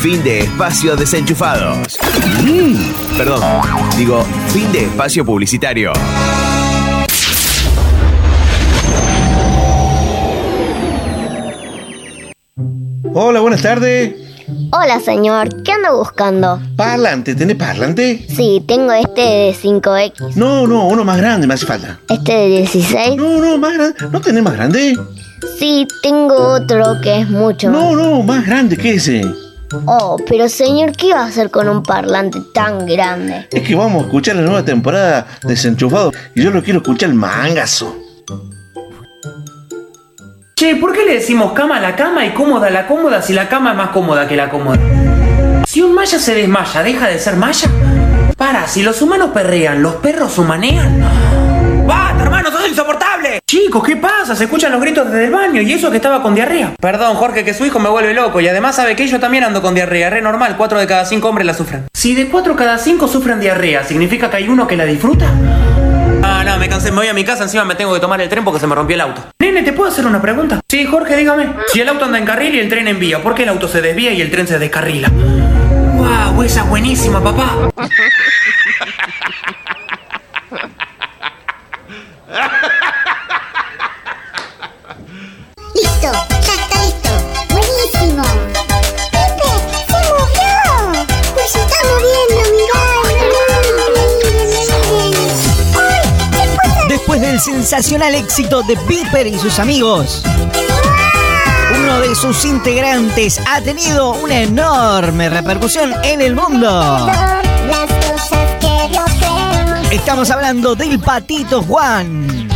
Fin 0.00 0.22
de 0.22 0.40
espacio 0.40 0.94
desenchufados. 0.94 1.98
Mm, 2.44 3.16
perdón, 3.16 3.42
digo, 3.96 4.22
fin 4.52 4.70
de 4.70 4.84
espacio 4.84 5.24
publicitario. 5.24 5.92
Hola, 13.12 13.40
buenas 13.40 13.60
tardes. 13.62 14.14
Hola, 14.70 15.00
señor. 15.00 15.64
¿Qué 15.64 15.72
anda 15.72 15.90
buscando? 15.90 16.60
Parlante, 16.76 17.34
¿tenés 17.34 17.56
parlante? 17.56 18.24
Sí, 18.28 18.62
tengo 18.68 18.92
este 18.92 19.20
de 19.20 19.54
5X. 19.54 20.36
No, 20.36 20.66
no, 20.68 20.86
uno 20.86 21.04
más 21.04 21.18
grande 21.18 21.48
me 21.48 21.54
hace 21.54 21.66
falta. 21.66 21.98
¿Este 22.08 22.32
de 22.32 22.46
16? 22.48 23.16
No, 23.16 23.40
no, 23.40 23.58
más 23.58 23.74
grande. 23.74 23.96
¿No 24.12 24.20
tenés 24.20 24.42
más 24.44 24.54
grande? 24.54 24.96
Sí, 25.58 25.88
tengo 26.02 26.36
otro 26.36 27.00
que 27.02 27.20
es 27.20 27.28
mucho 27.28 27.70
No, 27.70 27.96
no, 27.96 28.22
más 28.22 28.46
grande 28.46 28.76
que 28.76 28.94
ese. 28.94 29.22
Oh, 29.86 30.16
pero 30.26 30.48
señor, 30.48 30.92
¿qué 30.92 31.08
iba 31.08 31.20
a 31.20 31.26
hacer 31.26 31.50
con 31.50 31.68
un 31.68 31.82
parlante 31.82 32.40
tan 32.54 32.86
grande? 32.86 33.48
Es 33.50 33.66
que 33.66 33.74
vamos 33.74 34.02
a 34.02 34.06
escuchar 34.06 34.36
la 34.36 34.42
nueva 34.42 34.64
temporada 34.64 35.26
de 35.42 35.48
Desenchufado 35.48 36.12
y 36.34 36.42
yo 36.42 36.50
lo 36.50 36.62
quiero 36.62 36.80
escuchar 36.80 37.12
mangazo. 37.12 37.96
Che, 40.56 40.74
¿por 40.76 40.92
qué 40.92 41.04
le 41.04 41.14
decimos 41.14 41.52
cama 41.52 41.76
a 41.76 41.80
la 41.80 41.94
cama 41.94 42.26
y 42.26 42.30
cómoda 42.30 42.66
a 42.66 42.70
la 42.70 42.86
cómoda 42.86 43.22
si 43.22 43.32
la 43.32 43.48
cama 43.48 43.72
es 43.72 43.76
más 43.76 43.90
cómoda 43.90 44.26
que 44.26 44.36
la 44.36 44.50
cómoda? 44.50 44.78
Si 45.66 45.82
un 45.82 45.94
maya 45.94 46.18
se 46.18 46.34
desmaya, 46.34 46.82
¿deja 46.82 47.06
de 47.08 47.18
ser 47.18 47.36
maya? 47.36 47.70
Para, 48.36 48.66
si 48.66 48.82
los 48.82 49.02
humanos 49.02 49.30
perrean, 49.32 49.82
¿los 49.82 49.96
perros 49.96 50.38
humanean? 50.38 51.47
¡Basta, 51.88 52.22
hermano! 52.22 52.50
¡Sos 52.50 52.68
insoportable! 52.68 53.40
Chicos, 53.46 53.82
¿qué 53.82 53.96
pasa? 53.96 54.36
Se 54.36 54.44
escuchan 54.44 54.72
los 54.72 54.80
gritos 54.82 55.10
desde 55.10 55.24
el 55.24 55.30
baño 55.30 55.62
y 55.62 55.72
eso 55.72 55.90
que 55.90 55.96
estaba 55.96 56.22
con 56.22 56.34
diarrea. 56.34 56.74
Perdón, 56.78 57.16
Jorge, 57.16 57.46
que 57.46 57.54
su 57.54 57.64
hijo 57.64 57.78
me 57.78 57.88
vuelve 57.88 58.12
loco 58.12 58.42
y 58.42 58.46
además 58.46 58.76
sabe 58.76 58.94
que 58.94 59.06
yo 59.06 59.18
también 59.18 59.44
ando 59.44 59.62
con 59.62 59.74
diarrea. 59.74 60.10
Re 60.10 60.20
normal, 60.20 60.58
cuatro 60.58 60.78
de 60.78 60.86
cada 60.86 61.06
cinco 61.06 61.30
hombres 61.30 61.46
la 61.46 61.54
sufren. 61.54 61.86
Si 61.94 62.14
de 62.14 62.28
cuatro 62.28 62.56
cada 62.56 62.76
cinco 62.76 63.08
sufren 63.08 63.40
diarrea, 63.40 63.84
¿significa 63.84 64.28
que 64.28 64.36
hay 64.36 64.50
uno 64.50 64.66
que 64.66 64.76
la 64.76 64.84
disfruta? 64.84 65.32
Ah, 66.22 66.44
no, 66.44 66.58
me 66.58 66.68
cansé, 66.68 66.90
me 66.90 66.98
voy 66.98 67.08
a 67.08 67.14
mi 67.14 67.24
casa, 67.24 67.44
encima 67.44 67.64
me 67.64 67.74
tengo 67.74 67.94
que 67.94 68.00
tomar 68.00 68.20
el 68.20 68.28
tren 68.28 68.44
porque 68.44 68.60
se 68.60 68.66
me 68.66 68.74
rompió 68.74 68.94
el 68.94 69.00
auto. 69.00 69.24
Nene, 69.40 69.62
¿te 69.62 69.72
puedo 69.72 69.90
hacer 69.90 70.04
una 70.04 70.20
pregunta? 70.20 70.60
Sí, 70.68 70.84
Jorge, 70.84 71.16
dígame. 71.16 71.54
Si 71.68 71.80
el 71.80 71.88
auto 71.88 72.04
anda 72.04 72.18
en 72.18 72.26
carril 72.26 72.54
y 72.54 72.58
el 72.58 72.68
tren 72.68 72.86
en 72.86 72.98
vía, 72.98 73.22
¿por 73.22 73.34
qué 73.34 73.44
el 73.44 73.48
auto 73.48 73.66
se 73.66 73.80
desvía 73.80 74.12
y 74.12 74.20
el 74.20 74.30
tren 74.30 74.46
se 74.46 74.58
descarrila? 74.58 75.08
¡Wow! 75.08 76.42
Esa 76.42 76.60
es 76.60 76.68
buenísima, 76.68 77.24
papá. 77.24 77.70
Del 97.38 97.54
sensacional 97.54 98.16
éxito 98.16 98.62
de 98.62 98.76
Piper 98.76 99.28
y 99.28 99.38
sus 99.38 99.60
amigos, 99.60 100.24
uno 101.78 102.00
de 102.00 102.16
sus 102.16 102.44
integrantes 102.44 103.40
ha 103.46 103.60
tenido 103.60 104.10
una 104.14 104.40
enorme 104.40 105.28
repercusión 105.28 105.94
en 106.02 106.20
el 106.20 106.34
mundo. 106.34 107.08
Estamos 109.92 110.30
hablando 110.32 110.74
del 110.74 110.98
Patito 110.98 111.62
Juan, 111.62 112.48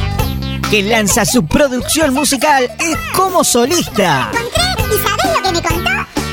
que 0.68 0.82
lanza 0.82 1.24
su 1.24 1.46
producción 1.46 2.12
musical 2.12 2.68
es 2.80 2.96
como 3.14 3.44
solista. 3.44 4.32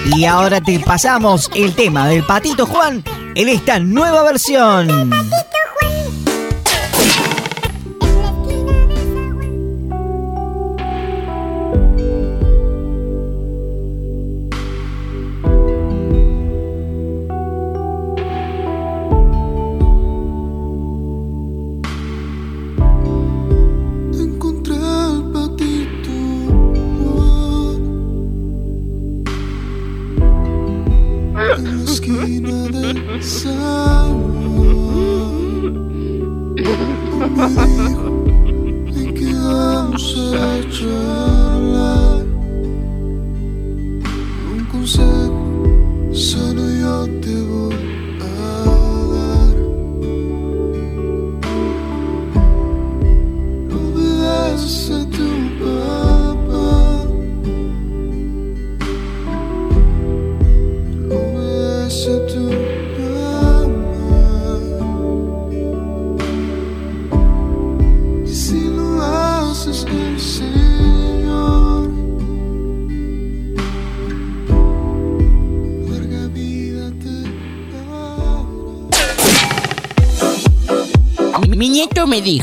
Y 0.05 0.25
ahora 0.25 0.59
te 0.59 0.79
pasamos 0.79 1.51
el 1.53 1.75
tema 1.75 2.07
del 2.07 2.23
Patito 2.23 2.65
Juan 2.65 3.03
en 3.35 3.47
esta 3.47 3.77
nueva 3.77 4.23
versión. 4.23 5.11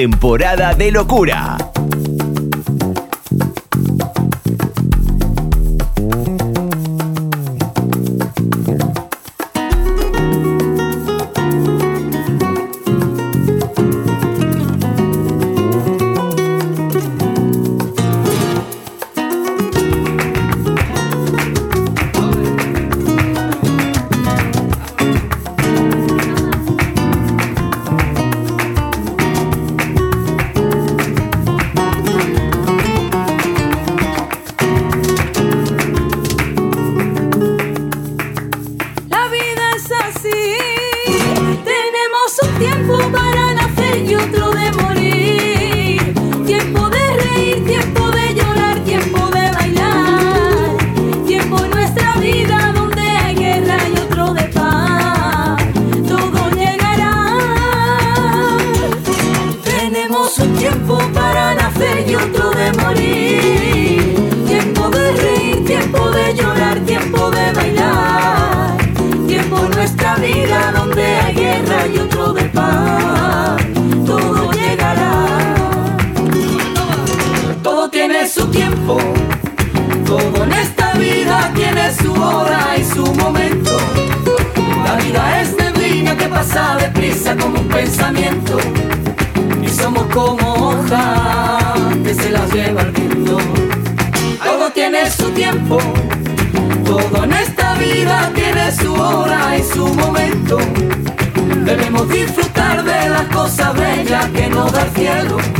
Temporada 0.00 0.72
de 0.72 0.90
locura. 0.90 1.58
Pasa 86.40 86.76
deprisa 86.76 87.36
como 87.36 87.60
un 87.60 87.68
pensamiento. 87.68 88.58
Y 89.62 89.68
somos 89.68 90.04
como 90.04 90.70
hojas 90.70 91.96
que 92.02 92.14
se 92.14 92.30
las 92.30 92.50
lleva 92.54 92.80
el 92.80 92.92
viento. 92.92 93.36
Todo 94.42 94.70
tiene 94.70 95.10
su 95.10 95.30
tiempo. 95.32 95.78
Todo 96.86 97.24
en 97.24 97.32
esta 97.32 97.74
vida 97.74 98.30
tiene 98.34 98.72
su 98.72 98.90
hora 98.94 99.58
y 99.58 99.62
su 99.62 99.86
momento. 99.94 100.56
Debemos 101.66 102.08
disfrutar 102.08 102.84
de 102.84 103.08
las 103.10 103.26
cosas 103.28 103.74
bellas 103.74 104.24
que 104.30 104.48
nos 104.48 104.72
da 104.72 104.82
el 104.84 104.90
cielo. 104.92 105.59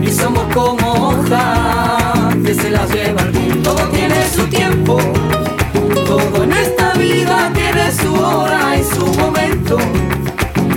Y 0.00 0.12
somos 0.12 0.44
como 0.54 1.08
hojas 1.08 2.36
que 2.44 2.54
se 2.54 2.70
las 2.70 2.88
lleva 2.90 3.22
el 3.22 3.30
viento. 3.30 3.74
Todo 3.74 3.88
tiene 3.88 4.14
su 4.28 4.46
tiempo. 4.46 4.98
Todo 6.06 6.44
en 6.44 6.52
esta 6.52 6.92
vida 6.94 7.50
tiene 7.52 7.92
su 7.92 8.14
hora 8.14 8.76
y 8.78 8.84
su 8.84 9.06
momento. 9.18 9.76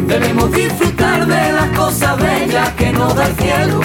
Debemos 0.07 0.51
disfrutar 0.51 1.25
de 1.27 1.51
las 1.51 1.69
cosas 1.77 2.17
bellas 2.17 2.69
que 2.77 2.91
nos 2.91 3.15
da 3.15 3.27
el 3.27 3.35
cielo. 3.35 3.79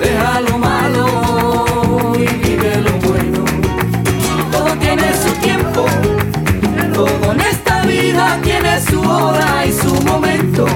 Deja 0.00 0.40
lo 0.40 0.58
malo 0.58 2.12
y 2.14 2.26
vive 2.46 2.76
lo 2.80 2.92
bueno. 3.08 3.44
Todo 4.52 4.70
tiene 4.80 5.04
su 5.22 5.32
tiempo. 5.40 5.84
Todo 6.94 7.32
en 7.32 7.40
esta 7.40 7.82
vida 7.82 8.38
tiene 8.42 8.80
su 8.80 9.00
hora 9.00 9.66
y 9.66 9.72
su 9.72 9.94
momento. 10.02 10.66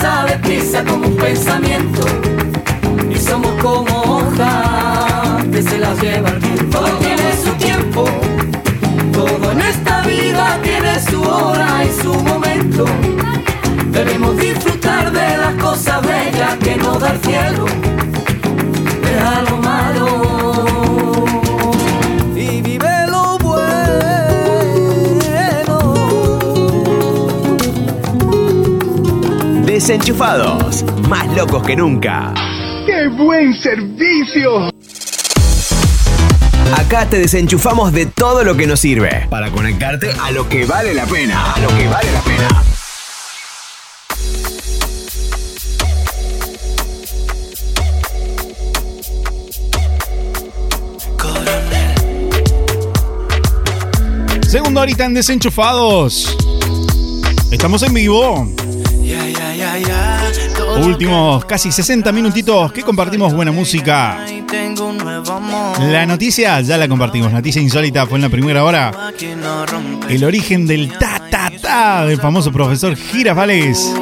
Pasa 0.00 0.26
deprisa 0.26 0.84
como 0.84 1.08
un 1.08 1.16
pensamiento. 1.16 2.06
Y 3.10 3.16
somos 3.16 3.50
como 3.60 4.18
hojas 4.18 5.44
que 5.50 5.60
se 5.60 5.76
las 5.76 6.00
lleva 6.00 6.28
el 6.28 6.38
viento. 6.38 6.78
Todo 6.78 6.88
tiene 6.98 7.36
su 7.42 7.50
tiempo. 7.54 8.04
Todo 9.12 9.50
en 9.50 9.60
esta 9.60 10.02
vida 10.02 10.56
tiene 10.62 11.00
su 11.00 11.20
hora 11.20 11.84
y 11.84 12.00
su 12.00 12.14
momento. 12.14 12.84
Debemos 13.90 14.36
disfrutar 14.36 15.10
de 15.10 15.36
las 15.36 15.54
cosas 15.54 16.00
bellas 16.06 16.56
que 16.62 16.76
nos 16.76 17.00
da 17.00 17.10
el 17.10 17.20
cielo. 17.20 18.07
Desenchufados, 29.88 30.84
más 31.08 31.34
locos 31.34 31.62
que 31.62 31.74
nunca. 31.74 32.34
¡Qué 32.84 33.08
buen 33.08 33.54
servicio! 33.54 34.68
Acá 36.76 37.08
te 37.08 37.18
desenchufamos 37.18 37.90
de 37.92 38.04
todo 38.04 38.44
lo 38.44 38.54
que 38.54 38.66
nos 38.66 38.80
sirve 38.80 39.26
para 39.30 39.50
conectarte 39.50 40.10
a 40.12 40.30
lo 40.30 40.46
que 40.46 40.66
vale 40.66 40.92
la 40.92 41.06
pena. 41.06 41.54
A 41.54 41.60
lo 41.60 41.68
que 41.68 41.88
vale 41.88 42.12
la 42.12 42.20
pena. 42.20 42.62
Segundo 54.46 54.80
ahorita 54.80 55.06
en 55.06 55.14
Desenchufados. 55.14 56.36
Estamos 57.50 57.82
en 57.82 57.94
vivo. 57.94 58.46
Últimos 60.84 61.44
casi 61.44 61.72
60 61.72 62.12
minutitos 62.12 62.72
que 62.72 62.82
compartimos 62.82 63.32
buena 63.32 63.52
música. 63.52 64.24
La 65.80 66.06
noticia 66.06 66.60
ya 66.60 66.76
la 66.76 66.88
compartimos. 66.88 67.32
Noticia 67.32 67.60
insólita 67.60 68.06
fue 68.06 68.18
en 68.18 68.22
la 68.22 68.28
primera 68.28 68.64
hora. 68.64 68.92
El 70.08 70.24
origen 70.24 70.66
del 70.66 70.92
ta 70.98 71.20
ta 71.30 71.50
ta 71.60 72.06
del 72.06 72.20
famoso 72.20 72.52
profesor 72.52 72.96
Girafales. 72.96 73.94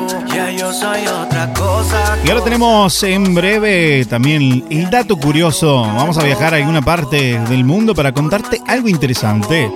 Y 2.25 2.31
ahora 2.31 2.43
tenemos 2.43 3.03
en 3.03 3.35
breve 3.35 4.05
también 4.07 4.65
el 4.71 4.91
dato 4.91 5.17
curioso. 5.17 5.83
Vamos 5.83 6.19
a 6.19 6.25
viajar 6.25 6.55
a 6.55 6.57
alguna 6.57 6.83
parte 6.83 7.39
del 7.49 7.65
mundo 7.65 7.95
para 7.95 8.13
contarte 8.13 8.61
algo 8.67 8.89
interesante. 8.89 9.71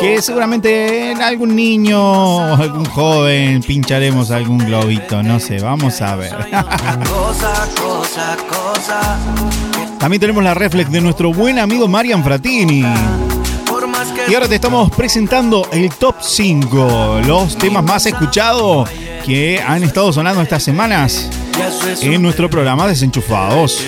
Que 0.00 0.20
seguramente 0.20 1.12
en 1.12 1.22
algún 1.22 1.54
niño 1.54 2.00
o 2.00 2.56
algún 2.56 2.84
joven 2.86 3.62
pincharemos 3.62 4.30
algún 4.30 4.58
globito. 4.58 5.22
No 5.22 5.38
sé, 5.38 5.60
vamos 5.60 6.00
a 6.02 6.16
ver. 6.16 6.34
También 9.98 10.20
tenemos 10.20 10.42
la 10.42 10.54
reflex 10.54 10.90
de 10.90 11.00
nuestro 11.00 11.32
buen 11.32 11.58
amigo 11.58 11.86
Marian 11.86 12.24
Fratini. 12.24 12.84
Y 14.28 14.34
ahora 14.34 14.48
te 14.48 14.56
estamos 14.56 14.90
presentando 14.90 15.68
el 15.72 15.90
top 15.90 16.16
5, 16.20 17.20
los 17.26 17.56
temas 17.56 17.84
más 17.84 18.06
escuchados 18.06 18.88
que 19.24 19.60
han 19.60 19.82
estado 19.82 20.12
sonando 20.12 20.42
estas 20.42 20.62
semanas 20.62 21.28
en 22.00 22.20
nuestro 22.22 22.50
programa 22.50 22.86
Desenchufados. 22.86 23.82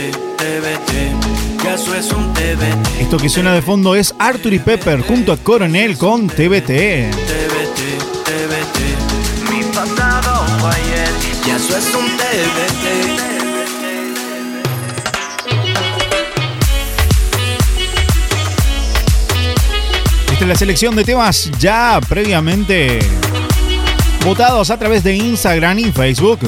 Esto 3.00 3.16
que 3.16 3.28
suena 3.28 3.52
de 3.52 3.62
fondo 3.62 3.94
es 3.96 4.14
Arthur 4.18 4.52
y 4.52 4.58
Pepper 4.58 5.00
junto 5.00 5.32
a 5.32 5.36
Coronel 5.36 5.98
con 5.98 6.28
TBT. 6.28 6.70
Mi 9.50 9.64
pasado 9.74 10.46
fue 10.58 10.70
ayer, 10.70 11.08
ya 11.46 11.56
eso 11.56 11.76
es 11.76 11.94
un 11.94 12.06
TBT. 12.16 13.34
Esta 20.32 20.44
es 20.44 20.48
la 20.48 20.56
selección 20.56 20.96
de 20.96 21.04
temas 21.04 21.50
ya 21.58 22.00
previamente 22.08 22.98
votados 24.24 24.70
a 24.70 24.78
través 24.78 25.04
de 25.04 25.14
Instagram 25.14 25.78
y 25.78 25.92
Facebook. 25.92 26.38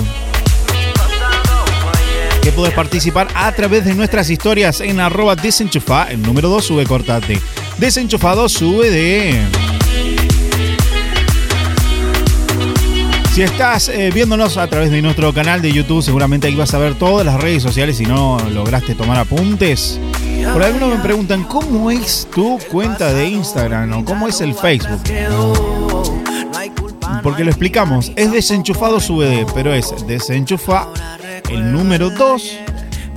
Que 2.42 2.50
puedes 2.52 2.72
participar 2.72 3.28
a 3.34 3.52
través 3.52 3.84
de 3.84 3.94
nuestras 3.94 4.30
historias 4.30 4.80
en 4.80 4.98
arroba 4.98 5.36
desenchufa, 5.36 6.04
el 6.10 6.22
número 6.22 6.48
2 6.48 6.64
sube 6.64 6.86
cortate. 6.86 7.38
Desenchufado 7.76 8.48
sube 8.48 8.90
de... 8.90 9.42
Si 13.34 13.42
estás 13.42 13.90
eh, 13.90 14.10
viéndonos 14.14 14.56
a 14.56 14.66
través 14.66 14.90
de 14.90 15.02
nuestro 15.02 15.34
canal 15.34 15.60
de 15.60 15.70
YouTube, 15.70 16.02
seguramente 16.02 16.46
ahí 16.46 16.54
vas 16.54 16.72
a 16.72 16.78
ver 16.78 16.94
todas 16.94 17.26
las 17.26 17.38
redes 17.38 17.62
sociales 17.62 17.98
si 17.98 18.06
no 18.06 18.38
lograste 18.54 18.94
tomar 18.94 19.18
apuntes. 19.18 20.00
Por 20.54 20.62
algunos 20.62 20.96
me 20.96 21.02
preguntan, 21.02 21.44
¿cómo 21.44 21.90
es 21.90 22.26
tu 22.34 22.58
cuenta 22.70 23.12
de 23.12 23.28
Instagram 23.28 23.92
o 23.92 24.04
cómo 24.06 24.28
es 24.28 24.40
el 24.40 24.54
Facebook? 24.54 25.02
Porque 27.26 27.42
lo 27.42 27.50
explicamos, 27.50 28.12
es 28.14 28.30
desenchufado 28.30 29.00
sube 29.00 29.26
de, 29.26 29.46
pero 29.52 29.74
es 29.74 29.92
desenchufa 30.06 30.86
el 31.50 31.72
número 31.72 32.08
2 32.08 32.58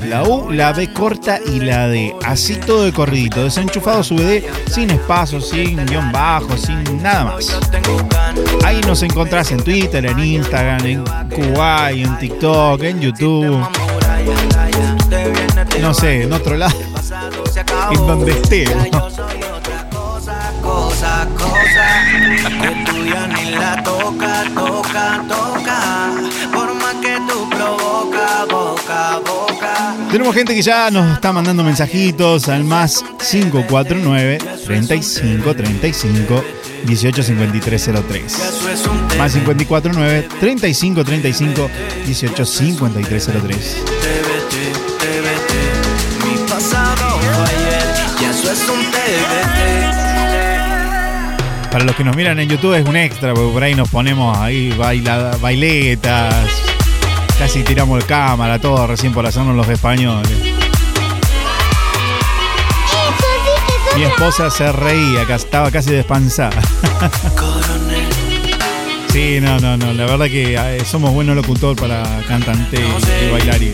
la 0.07 0.23
U, 0.23 0.49
la 0.49 0.73
B 0.73 0.91
corta 0.91 1.39
y 1.45 1.59
la 1.59 1.87
D. 1.87 2.15
Así 2.25 2.55
todo 2.55 2.85
de 2.85 2.91
corridito. 2.91 3.43
Desenchufado 3.43 4.03
su 4.03 4.15
BD 4.15 4.41
sin 4.67 4.89
espacio, 4.89 5.39
sin 5.39 5.85
guion 5.85 6.11
bajo, 6.11 6.57
sin 6.57 7.03
nada 7.03 7.25
más. 7.25 7.55
Ahí 8.65 8.81
nos 8.87 9.03
encontrás 9.03 9.51
en 9.51 9.61
Twitter, 9.61 10.03
en 10.03 10.17
Instagram, 10.17 10.85
en 10.87 11.03
Kuwait, 11.29 12.03
en 12.03 12.17
TikTok, 12.17 12.81
en 12.81 13.01
YouTube. 13.01 13.63
No 15.81 15.93
sé, 15.93 16.23
en 16.23 16.33
otro 16.33 16.57
lado. 16.57 16.75
En 17.91 18.07
donde 18.07 18.31
esté. 18.31 18.65
Que 22.61 22.85
tú 22.85 23.05
ya 23.05 23.27
ni 23.27 23.51
la 23.51 23.81
toca, 23.83 24.43
toca, 24.55 25.23
toca. 25.27 26.11
Por 26.53 26.73
más 26.75 26.95
que 26.95 27.17
tú 27.27 27.49
provoca, 27.49 28.45
boca, 28.49 29.19
boca. 29.25 29.95
Tenemos 30.11 30.33
gente 30.35 30.55
que 30.55 30.61
ya 30.61 30.89
nos 30.89 31.13
está 31.13 31.31
mandando 31.31 31.63
mensajitos 31.63 32.49
al 32.49 32.63
más 32.63 33.03
549 33.29 34.39
35 34.65 35.55
35 35.55 36.43
18 36.85 37.23
53 37.23 37.89
03. 38.07 38.37
Más 39.17 39.33
549 39.33 40.27
35 40.39 41.03
35 41.03 41.69
18 42.05 42.45
53 42.45 43.29
03. 43.43 43.83
Mi 46.25 46.37
pasado 46.49 47.19
ayer, 47.45 47.95
ya 48.21 48.31
eso 48.31 48.51
es 48.51 48.69
un 48.69 48.81
TBT. 48.91 49.58
Para 51.71 51.83
los 51.83 51.95
que 51.95 52.03
nos 52.03 52.15
miran 52.15 52.39
en 52.39 52.49
YouTube 52.49 52.73
es 52.73 52.87
un 52.87 52.95
extra, 52.95 53.33
porque 53.33 53.51
por 53.53 53.63
ahí 53.63 53.75
nos 53.75 53.89
ponemos 53.89 54.35
ahí 54.37 54.71
baila, 54.71 55.37
bailetas, 55.39 56.49
casi 57.37 57.63
tiramos 57.63 58.01
el 58.01 58.07
cámara, 58.07 58.59
todo 58.59 58.87
recién 58.87 59.13
por 59.13 59.25
hacernos 59.25 59.55
los 59.55 59.69
españoles. 59.69 60.31
Mi 63.95 64.03
esposa 64.03 64.49
se 64.49 64.71
reía, 64.71 65.23
estaba 65.23 65.69
casi 65.69 65.91
despansada. 65.91 66.61
Sí, 69.11 69.39
no, 69.41 69.59
no, 69.59 69.75
no. 69.75 69.91
La 69.91 70.05
verdad 70.05 70.27
que 70.27 70.55
eh, 70.55 70.85
somos 70.85 71.11
buenos 71.11 71.35
locutor 71.35 71.75
para 71.75 72.03
cantante 72.27 72.77
y 72.79 73.31
bailarín. 73.31 73.73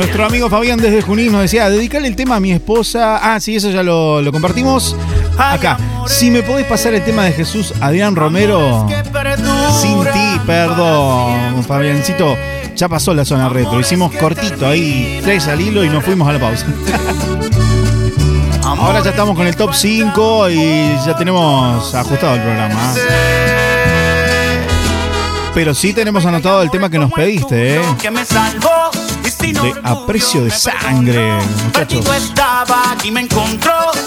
Nuestro 0.00 0.24
amigo 0.24 0.48
Fabián 0.48 0.78
desde 0.78 1.02
Junín 1.02 1.30
nos 1.30 1.42
decía, 1.42 1.68
dedicarle 1.68 2.08
el 2.08 2.16
tema 2.16 2.36
a 2.36 2.40
mi 2.40 2.52
esposa. 2.52 3.18
Ah, 3.22 3.38
sí, 3.38 3.56
eso 3.56 3.68
ya 3.70 3.82
lo, 3.82 4.22
lo 4.22 4.32
compartimos. 4.32 4.96
Acá, 5.36 5.76
si 6.06 6.30
me 6.30 6.42
podés 6.42 6.64
pasar 6.64 6.94
el 6.94 7.04
tema 7.04 7.24
de 7.24 7.32
Jesús 7.32 7.74
Adrián 7.82 8.16
Romero. 8.16 8.88
Sin 9.78 10.02
ti, 10.04 10.40
perdón, 10.46 11.62
Fabiancito. 11.64 12.34
Ya 12.74 12.88
pasó 12.88 13.12
la 13.12 13.26
zona 13.26 13.50
retro. 13.50 13.78
Hicimos 13.78 14.10
cortito 14.16 14.66
ahí, 14.66 15.20
tres 15.22 15.46
al 15.48 15.60
hilo 15.60 15.84
y 15.84 15.90
nos 15.90 16.02
fuimos 16.02 16.26
a 16.26 16.32
la 16.32 16.40
pausa. 16.40 16.64
Ahora 18.64 19.02
ya 19.02 19.10
estamos 19.10 19.36
con 19.36 19.46
el 19.46 19.54
top 19.54 19.74
5 19.74 20.48
y 20.48 20.96
ya 21.04 21.14
tenemos 21.14 21.94
ajustado 21.94 22.36
el 22.36 22.40
programa. 22.40 22.94
Pero 25.54 25.74
sí 25.74 25.92
tenemos 25.92 26.24
anotado 26.24 26.62
el 26.62 26.70
tema 26.70 26.88
que 26.88 26.98
nos 26.98 27.12
pediste, 27.12 27.76
¿eh? 27.76 27.82
Que 28.00 28.10
me 28.10 28.24
salvó. 28.24 29.09
De 29.38 29.72
aprecio 29.84 30.42
de 30.42 30.50
sangre, 30.50 31.38
muchachos. 31.64 32.04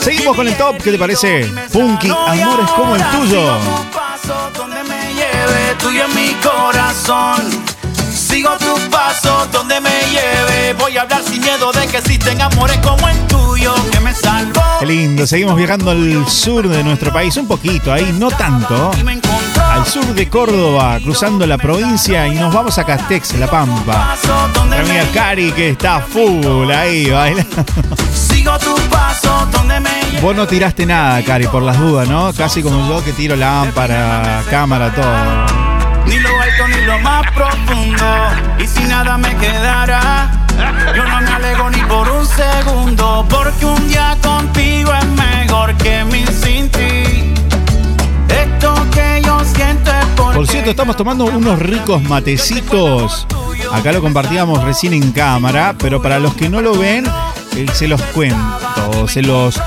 Seguimos 0.01 0.35
con 0.35 0.47
el 0.47 0.57
top, 0.57 0.81
¿qué 0.83 0.91
te 0.91 0.97
parece? 0.99 1.45
Punky, 1.71 2.09
amores 2.09 2.69
como 2.71 2.95
el 2.95 3.03
tuyo. 3.09 3.57
donde 4.57 4.83
me 4.83 5.13
lleve, 5.13 5.75
tuyo 5.79 6.03
en 6.03 6.15
mi 6.15 6.33
corazón. 6.41 7.41
Sigo 8.13 8.49
tu 8.57 8.77
paso 8.89 9.47
donde 9.51 9.79
me 9.79 9.97
lleve. 10.11 10.73
Voy 10.73 10.97
a 10.97 11.03
hablar 11.03 11.23
sin 11.23 11.41
miedo 11.41 11.71
de 11.71 11.87
que 11.87 11.97
existen 11.97 12.41
amores 12.41 12.77
como 12.79 13.07
el 13.07 13.17
tuyo. 13.27 13.42
Qué 14.79 14.85
lindo, 14.85 15.25
seguimos 15.25 15.55
viajando 15.55 15.91
al 15.91 16.27
sur 16.27 16.67
de 16.67 16.83
nuestro 16.83 17.13
país, 17.13 17.37
un 17.37 17.47
poquito 17.47 17.91
ahí, 17.91 18.13
no 18.19 18.29
tanto. 18.29 18.91
Al 19.71 19.85
sur 19.85 20.05
de 20.13 20.27
Córdoba, 20.29 20.99
cruzando 21.01 21.47
la 21.47 21.57
provincia 21.57 22.27
y 22.27 22.35
nos 22.35 22.53
vamos 22.53 22.77
a 22.77 22.83
Castex, 22.83 23.35
La 23.39 23.47
Pampa. 23.47 24.15
La 24.69 24.79
amiga 24.81 25.05
Cari 25.13 25.51
que 25.51 25.69
está 25.69 26.01
full 26.01 26.69
ahí 26.71 27.09
bailando. 27.09 27.63
Sigo 28.13 28.57
tu 28.59 28.75
paso 28.89 29.47
donde 29.51 29.79
me. 29.79 30.19
Vos 30.21 30.35
no 30.35 30.45
tiraste 30.47 30.85
nada, 30.85 31.23
Cari, 31.23 31.47
por 31.47 31.63
las 31.63 31.79
dudas, 31.79 32.07
¿no? 32.07 32.33
Casi 32.33 32.61
como 32.61 32.87
yo 32.87 33.03
que 33.03 33.13
tiro 33.13 33.35
lámpara, 33.35 34.43
cámara, 34.49 34.93
todo. 34.93 35.72
Ni 36.05 36.19
lo 36.19 36.41
alto 36.41 36.67
ni 36.67 36.85
lo 36.85 36.99
más 36.99 37.31
profundo. 37.31 38.05
Y 38.59 38.67
si 38.67 38.83
nada 38.83 39.17
me 39.17 39.35
quedara, 39.37 40.45
yo 40.95 41.03
no 41.03 41.21
me 41.21 41.29
alego 41.29 41.69
ni 41.69 41.81
por 41.83 42.09
un 42.09 42.25
segundo. 42.25 43.25
Porque 43.29 43.65
un 43.65 43.87
día 43.87 44.17
contigo 44.21 44.91
es 44.93 45.05
mejor 45.07 45.75
que 45.77 46.03
mil 46.05 46.27
sin 46.27 46.69
ti. 46.69 47.33
Esto 48.29 48.73
que 48.91 49.21
yo 49.23 49.39
siento 49.45 49.91
es 49.91 50.05
por 50.15 50.35
Por 50.35 50.47
cierto, 50.47 50.71
estamos 50.71 50.95
tomando 50.97 51.25
unos 51.25 51.59
ricos 51.59 52.01
matecitos. 52.03 53.27
Acá 53.71 53.91
lo 53.91 54.01
compartíamos 54.01 54.63
recién 54.63 54.93
en 54.93 55.11
cámara, 55.11 55.75
pero 55.77 56.01
para 56.01 56.19
los 56.19 56.33
que 56.35 56.49
no 56.49 56.61
lo 56.61 56.77
ven, 56.77 57.05
eh, 57.55 57.65
se 57.73 57.87
los 57.87 58.01
cuento, 58.01 59.07
se 59.07 59.21
los 59.21 59.59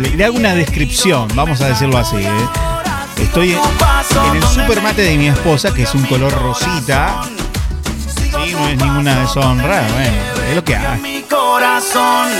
le, 0.00 0.10
le 0.10 0.24
hago 0.24 0.36
una 0.36 0.54
descripción, 0.54 1.28
vamos 1.34 1.60
a 1.60 1.68
decirlo 1.68 1.98
así. 1.98 2.16
¿eh? 2.16 2.69
Estoy 3.18 3.52
en 3.52 4.36
el 4.36 4.42
super 4.42 4.82
mate 4.82 5.02
de 5.02 5.16
mi 5.16 5.28
esposa, 5.28 5.72
que 5.72 5.82
es 5.82 5.94
un 5.94 6.04
color 6.04 6.32
rosita. 6.32 7.22
Sí, 8.08 8.52
no 8.52 8.68
es 8.68 8.76
ninguna 8.76 9.20
deshonra, 9.20 9.82
bueno, 9.92 10.48
es 10.48 10.56
lo 10.56 10.64
que 10.64 10.76
hay. 10.76 11.24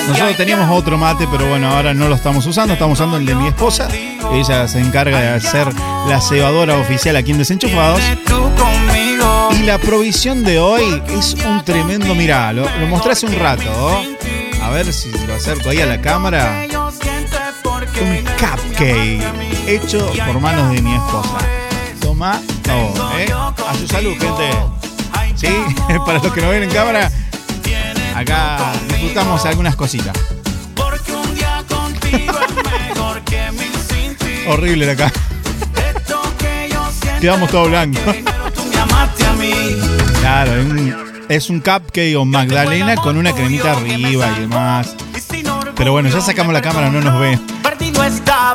Nosotros 0.09 0.37
teníamos 0.37 0.71
otro 0.79 0.99
mate, 0.99 1.27
pero 1.31 1.49
bueno, 1.49 1.71
ahora 1.71 1.95
no 1.95 2.09
lo 2.09 2.15
estamos 2.15 2.47
usando, 2.47 2.75
estamos 2.75 2.99
usando 2.99 3.17
el 3.17 3.27
de 3.27 3.35
mi 3.35 3.49
esposa. 3.49 3.89
Ella 4.33 4.67
se 4.69 4.81
encarga 4.81 5.21
de 5.21 5.29
hacer 5.29 5.73
la 6.09 6.21
cebadora 6.21 6.77
oficial 6.77 7.17
aquí 7.17 7.33
en 7.33 7.39
Desenchufados. 7.39 8.01
Y 9.53 9.63
la 9.65 9.79
provisión 9.79 10.45
de 10.45 10.59
hoy 10.59 11.03
es 11.09 11.35
un 11.35 11.65
tremendo, 11.65 12.15
mirá, 12.15 12.53
lo, 12.53 12.69
lo 12.79 12.87
mostré 12.87 13.13
hace 13.13 13.27
un 13.27 13.37
rato. 13.39 13.71
A 14.63 14.71
ver 14.71 14.93
si 14.93 15.11
lo 15.27 15.35
acerco 15.35 15.71
ahí 15.71 15.81
a 15.81 15.87
la 15.87 16.01
cámara. 16.01 16.67
Un 18.01 18.25
cupcake 18.39 19.21
hecho 19.67 20.13
por 20.27 20.41
manos 20.41 20.73
de 20.73 20.83
mi 20.83 20.95
esposa. 20.95 21.39
Toma 22.01 22.41
¿eh? 23.19 23.33
A 23.33 23.75
su 23.75 23.87
salud, 23.87 24.13
gente. 24.19 24.51
Sí, 25.37 25.49
para 26.07 26.19
los 26.19 26.33
que 26.33 26.41
no 26.41 26.51
ven 26.51 26.65
en 26.65 26.71
cámara, 26.71 27.11
acá 28.15 28.73
disfrutamos 28.89 29.45
algunas 29.47 29.77
cositas. 29.77 30.17
Porque 30.75 31.13
un 31.13 31.35
día 31.35 31.65
contigo 31.69 32.35
es 32.49 32.55
mejor 32.95 33.23
que. 33.23 33.41
Horrible 34.49 34.91
acá. 34.91 35.13
Quedamos 37.21 37.51
todo 37.51 37.69
blanco. 37.69 38.01
Claro, 40.21 40.55
es 40.57 40.65
un, 40.67 40.97
es 41.29 41.51
un 41.51 41.61
cupcake 41.61 42.17
o 42.17 42.25
magdalena 42.25 42.97
con 42.97 43.17
una 43.17 43.33
cremita 43.33 43.73
arriba 43.73 44.33
y 44.37 44.41
demás. 44.41 44.95
Pero 45.81 45.93
bueno, 45.93 46.11
ya 46.11 46.21
sacamos 46.21 46.53
la 46.53 46.61
cámara, 46.61 46.91
no 46.91 47.01
nos 47.01 47.19
ve. 47.19 47.39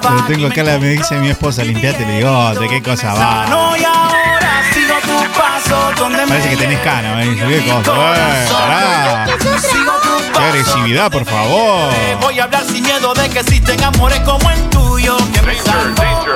Pero 0.09 0.23
tengo 0.27 0.45
acá 0.47 0.61
la 0.61 0.77
me 0.77 0.89
dice 0.89 1.15
mi 1.17 1.29
esposa, 1.29 1.63
limpiate 1.63 2.03
el 2.03 2.17
bigote, 2.17 2.67
qué 2.69 2.83
cosa 2.83 3.15
va. 3.15 3.45
Parece 6.27 6.49
que 6.51 6.57
tenés 6.57 6.79
cana, 6.81 7.15
me 7.15 7.25
dice, 7.27 7.47
qué 7.47 7.71
cosa. 7.71 7.91
Eh, 8.15 8.47
Qué 10.37 10.43
agresividad, 10.43 11.09
por 11.11 11.25
favor. 11.25 11.89
Voy 12.21 12.39
a 12.39 12.43
hablar 12.43 12.63
sin 12.65 12.83
miedo 12.83 13.13
de 13.15 13.29
que 13.29 13.39
existen 13.39 13.83
amores 13.83 14.19
como 14.19 14.47
el 14.51 14.61
tuyo. 14.69 15.17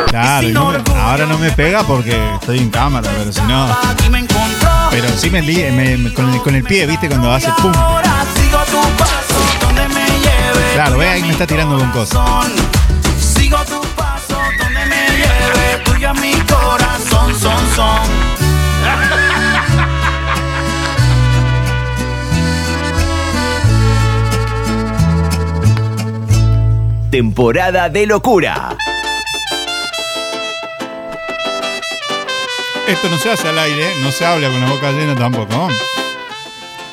Claro, 0.07 0.47
y 0.47 0.51
no 0.53 0.71
me- 0.71 0.99
ahora 0.99 1.25
no 1.27 1.37
me 1.37 1.51
pega 1.51 1.83
porque 1.83 2.17
estoy 2.35 2.57
en 2.59 2.69
cámara, 2.71 3.07
pero 3.15 3.31
si 3.31 3.41
no. 3.41 3.65
Aquí 3.91 4.09
me 4.09 4.19
encontró. 4.19 4.69
Pero 4.89 5.07
sí 5.15 5.29
me, 5.29 5.41
li- 5.43 5.69
me- 5.71 5.97
me- 5.97 6.13
con, 6.13 6.33
el, 6.33 6.41
con 6.41 6.55
el 6.55 6.63
pie, 6.63 6.87
¿viste? 6.87 7.07
Cuando 7.07 7.31
hace 7.31 7.51
pum. 7.61 7.71
Claro, 10.73 10.97
ve 10.97 11.07
ahí 11.07 11.21
me 11.21 11.31
está 11.31 11.45
tirando 11.47 11.77
con 11.77 11.91
cosas. 11.91 12.19
Sigo 13.19 13.57
tu 13.65 13.81
paso 13.95 14.37
donde 14.57 14.85
me 14.85 15.07
lleve. 15.17 15.83
Tuyo 15.83 16.13
mi 16.15 16.33
corazón, 16.41 17.35
son, 17.39 17.75
son. 17.75 18.07
Temporada 27.11 27.89
de 27.89 28.05
locura. 28.05 28.77
Esto 32.87 33.09
no 33.09 33.17
se 33.19 33.31
hace 33.31 33.47
al 33.47 33.59
aire, 33.59 33.93
no 34.01 34.11
se 34.11 34.25
habla 34.25 34.49
con 34.49 34.61
la 34.61 34.69
boca 34.69 34.91
llena 34.91 35.15
tampoco. 35.15 35.69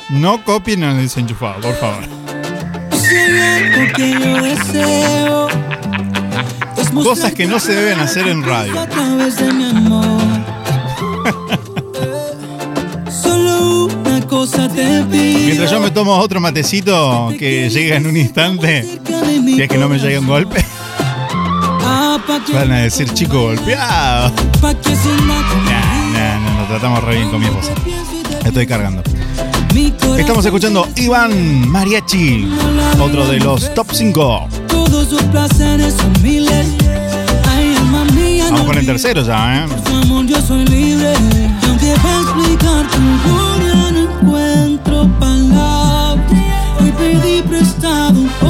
No 0.09 0.43
copien 0.43 0.83
al 0.83 0.97
desenchufado, 0.97 1.61
por 1.61 1.75
favor. 1.75 2.16
Si 3.17 3.23
hay 3.23 3.39
algo 3.39 3.93
que 3.95 4.11
yo 4.11 4.41
deseo 4.43 5.47
es 6.77 6.89
Cosas 6.91 7.33
que 7.33 7.47
no 7.47 7.59
se 7.59 7.73
deben 7.73 7.99
hacer 7.99 8.27
en 8.27 8.43
radio. 8.43 8.73
Solo 13.21 13.85
una 13.85 14.21
cosa 14.27 14.67
te 14.69 15.03
pido. 15.05 15.39
Mientras 15.39 15.71
yo 15.71 15.79
me 15.79 15.89
tomo 15.91 16.15
otro 16.17 16.39
matecito 16.39 17.33
que 17.39 17.69
llega 17.69 17.95
en 17.95 18.07
un 18.07 18.17
instante, 18.17 18.99
si 19.45 19.61
es 19.61 19.67
que 19.69 19.77
no 19.77 19.89
me 19.89 19.97
llega 19.99 20.19
un 20.19 20.27
golpe, 20.27 20.63
Ah, 21.83 22.19
van 22.53 22.71
a 22.71 22.77
decir 22.79 23.09
chico 23.13 23.41
golpeado. 23.41 24.29
se 24.35 24.61
la 24.61 25.41
Nah, 26.13 26.39
no, 26.39 26.53
nos 26.59 26.67
tratamos 26.67 27.03
re 27.03 27.15
bien 27.15 27.29
con 27.29 27.39
mi 27.39 27.45
esposa. 27.47 27.71
Estoy 28.45 28.67
cargando. 28.67 29.01
Estamos 29.77 30.43
escuchando 30.43 30.87
Iván 30.95 31.69
Mariachi, 31.69 32.47
otro 32.99 33.27
de 33.27 33.39
los 33.39 33.71
top 33.75 33.85
5. 33.91 34.47
Vamos 38.49 38.61
con 38.65 38.77
el 38.77 38.85
tercero 38.87 39.21
ya, 39.21 39.65
¿eh? 39.65 39.67
Yo 40.25 40.41
soy 40.41 40.65
libre, 40.65 41.13
aunque 41.67 41.93
va 42.03 42.17
a 42.17 42.21
explicar 42.21 42.87
tu 42.89 42.99
no 42.99 43.99
encuentro 43.99 45.07
palabras. 45.19 46.25
Y 46.79 46.91
pedí 46.91 47.43
prestado 47.43 48.19
un 48.19 48.29
poco. 48.29 48.46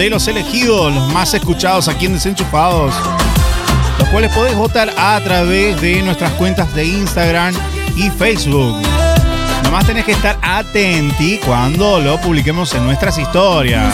De 0.00 0.08
los 0.08 0.26
elegidos, 0.28 0.94
los 0.94 1.12
más 1.12 1.34
escuchados 1.34 1.86
aquí 1.86 2.06
en 2.06 2.14
Desenchufados. 2.14 2.94
Los 3.98 4.08
cuales 4.08 4.32
podés 4.32 4.56
votar 4.56 4.90
a 4.96 5.20
través 5.20 5.78
de 5.82 6.00
nuestras 6.00 6.32
cuentas 6.32 6.74
de 6.74 6.86
Instagram 6.86 7.54
y 7.96 8.08
Facebook. 8.08 8.76
Nomás 9.62 9.86
tenés 9.86 10.06
que 10.06 10.12
estar 10.12 10.38
atenti 10.40 11.38
cuando 11.44 12.00
lo 12.00 12.18
publiquemos 12.18 12.74
en 12.74 12.86
nuestras 12.86 13.18
historias. 13.18 13.92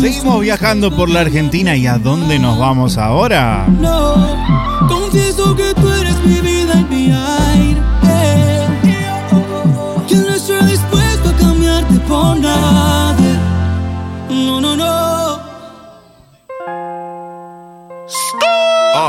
Seguimos 0.00 0.40
viajando 0.40 0.96
por 0.96 1.10
la 1.10 1.20
Argentina 1.20 1.76
y 1.76 1.86
¿a 1.86 1.98
dónde 1.98 2.38
nos 2.38 2.58
vamos 2.58 2.96
ahora? 2.96 3.66
No, 3.68 4.88
confieso 4.88 5.54
que 5.54 5.74
tú 5.74 5.90
eres 5.92 6.18
mi 6.24 6.40
vida 6.40 6.72
y 6.74 6.94
mi 6.94 7.12
aire. 7.12 7.41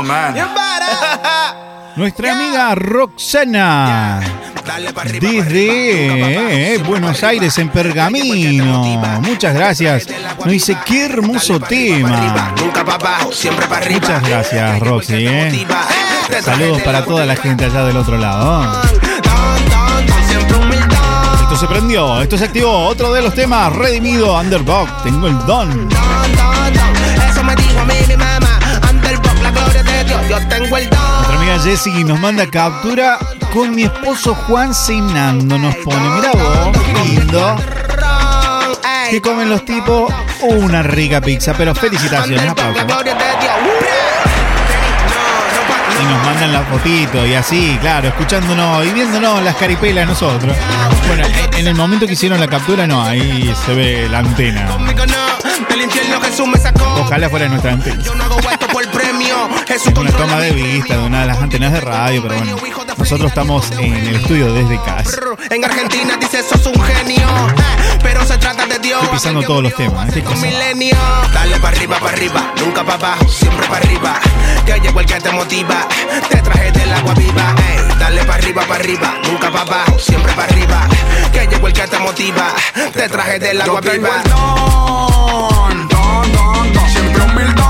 Man. 0.04 0.34
Nuestra 1.96 2.32
amiga 2.32 2.74
Roxana. 2.74 4.20
Desde 5.20 6.74
eh, 6.74 6.78
Buenos 6.78 7.22
Aires 7.22 7.56
en 7.58 7.68
Pergamino. 7.68 8.82
Muchas 9.20 9.54
gracias. 9.54 10.08
Nos 10.38 10.48
dice 10.48 10.76
qué 10.84 11.04
hermoso 11.06 11.60
tema. 11.60 12.54
Muchas 13.90 14.22
gracias, 14.28 14.80
Roxy. 14.80 15.26
eh. 15.26 15.66
Saludos 16.42 16.82
para 16.82 17.04
toda 17.04 17.24
la 17.26 17.36
gente 17.36 17.66
allá 17.66 17.84
del 17.84 17.96
otro 17.96 18.16
lado. 18.18 18.82
Esto 21.42 21.56
se 21.56 21.66
prendió, 21.66 22.20
esto 22.22 22.36
se 22.38 22.44
activó. 22.46 22.86
Otro 22.86 23.12
de 23.12 23.22
los 23.22 23.34
temas, 23.34 23.72
redimido, 23.72 24.36
Underdog. 24.38 24.88
Tengo 25.04 25.28
el 25.28 25.38
don. 25.46 25.88
Yo 30.28 30.38
tengo 30.48 30.76
el 30.76 30.88
don. 30.90 31.00
Nuestra 31.00 31.36
amiga 31.36 31.58
Jessie 31.60 32.04
nos 32.04 32.18
manda 32.18 32.46
captura 32.50 33.18
con 33.52 33.74
mi 33.74 33.84
esposo 33.84 34.34
Juan 34.34 34.74
cenando. 34.74 35.58
Nos 35.58 35.74
pone, 35.76 36.08
mira 36.16 36.32
vos, 36.32 36.76
qué 36.84 37.08
lindo. 37.08 37.56
¿Qué 39.10 39.20
comen 39.20 39.48
los 39.48 39.64
tipos? 39.64 40.12
Una 40.42 40.82
rica 40.82 41.20
pizza, 41.20 41.54
pero 41.54 41.74
felicitaciones, 41.74 42.50
a 42.50 42.54
pausa. 42.54 42.86
Y 46.00 46.06
nos 46.06 46.24
mandan 46.24 46.52
la 46.52 46.62
fotito 46.62 47.24
y 47.26 47.34
así, 47.34 47.78
claro, 47.80 48.08
escuchándonos 48.08 48.84
y 48.86 48.90
viéndonos 48.90 49.42
las 49.42 49.54
caripelas 49.56 50.08
nosotros. 50.08 50.56
Bueno, 51.06 51.26
en 51.56 51.66
el 51.68 51.74
momento 51.74 52.06
que 52.06 52.14
hicieron 52.14 52.40
la 52.40 52.48
captura, 52.48 52.86
no, 52.86 53.02
ahí 53.04 53.54
se 53.64 53.74
ve 53.74 54.08
la 54.08 54.18
antena. 54.18 54.66
Del 55.74 55.82
infierno 55.82 56.20
Jesús 56.20 56.46
me 56.46 56.56
sacó. 56.56 56.84
Ojalá 57.00 57.28
fuera 57.28 57.48
nuestra 57.48 57.72
antena. 57.72 58.00
Yo 58.00 58.14
no 58.14 58.22
hago 58.22 58.38
esto 58.38 58.68
por 58.68 58.88
premio. 58.92 59.48
Jesús 59.66 59.88
Es 59.88 59.98
una 59.98 60.12
toma 60.12 60.38
de 60.38 60.52
vista 60.52 60.96
de 60.96 61.02
una 61.02 61.22
de 61.22 61.26
las 61.26 61.38
antenas 61.42 61.72
de 61.72 61.80
radio, 61.80 62.22
pero 62.22 62.36
bueno, 62.36 62.56
nosotros 62.96 63.28
estamos 63.28 63.72
en 63.72 63.92
el 63.92 64.14
estudio 64.14 64.52
desde 64.52 64.80
casa. 64.84 65.10
En 65.50 65.64
Argentina 65.64 66.16
dice 66.16 66.44
sos 66.44 66.64
un 66.66 66.80
genio. 66.80 67.26
eh, 67.26 67.98
Pero 68.04 68.24
se 68.24 68.38
trata 68.38 68.66
de 68.66 68.78
Dios. 68.78 69.02
Estoy 69.02 69.16
pisando 69.18 69.42
todos 69.42 69.64
los 69.64 69.74
temas. 69.74 70.14
¿Qué 70.14 70.22
cosa? 70.22 70.46
Dale 71.32 71.58
para 71.58 71.76
arriba, 71.76 71.98
para 71.98 72.12
arriba. 72.12 72.52
Nunca 72.60 72.84
para 72.84 72.94
abajo, 72.94 73.28
siempre 73.28 73.66
para 73.66 73.84
arriba. 73.84 74.20
Que 74.64 74.78
llegó 74.78 75.00
el 75.00 75.06
que 75.06 75.20
te 75.20 75.32
motiva. 75.32 75.88
Te 76.30 76.36
traje 76.36 76.70
del 76.70 76.92
agua 76.92 77.14
viva. 77.14 77.52
ey. 77.68 77.93
Dale 77.98 78.24
para 78.24 78.34
arriba, 78.34 78.62
para 78.62 78.74
arriba. 78.80 79.14
Nunca 79.24 79.50
para 79.50 79.62
abajo, 79.62 79.98
siempre 79.98 80.32
para 80.34 80.52
arriba. 80.52 80.88
Que 81.32 81.46
llegó 81.46 81.66
el 81.66 81.72
que 81.72 81.86
te 81.86 81.98
motiva. 81.98 82.52
Te 82.92 83.08
traje 83.08 83.38
del 83.38 83.60
agua 83.60 83.80
Yo 83.80 83.90
tengo 83.90 84.08
viva. 84.08 84.22
el 84.22 84.30
don, 84.30 85.88
don, 85.88 86.32
don, 86.32 86.72
don. 86.72 86.88
Siempre 86.90 87.22
humildón, 87.22 87.62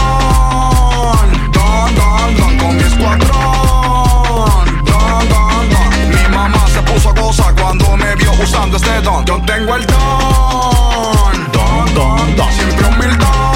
don, 1.53 1.95
don, 1.95 2.37
don. 2.37 2.59
Con 2.59 2.77
mi 2.77 2.83
escuadrón, 2.83 4.85
don, 4.85 5.29
don, 5.29 5.71
don. 5.71 6.09
Mi 6.11 6.29
mamá 6.35 6.67
se 6.73 6.83
puso 6.83 7.15
goza 7.15 7.53
cuando 7.61 7.97
me 7.97 8.15
vio 8.17 8.33
usando 8.33 8.77
este 8.77 9.01
don. 9.03 9.25
Yo 9.25 9.41
tengo 9.47 9.77
el 9.77 9.87
don, 9.87 11.53
don, 11.53 11.95
don, 11.95 12.37
don. 12.37 12.53
Siempre 12.53 12.87
humildón, 12.87 13.54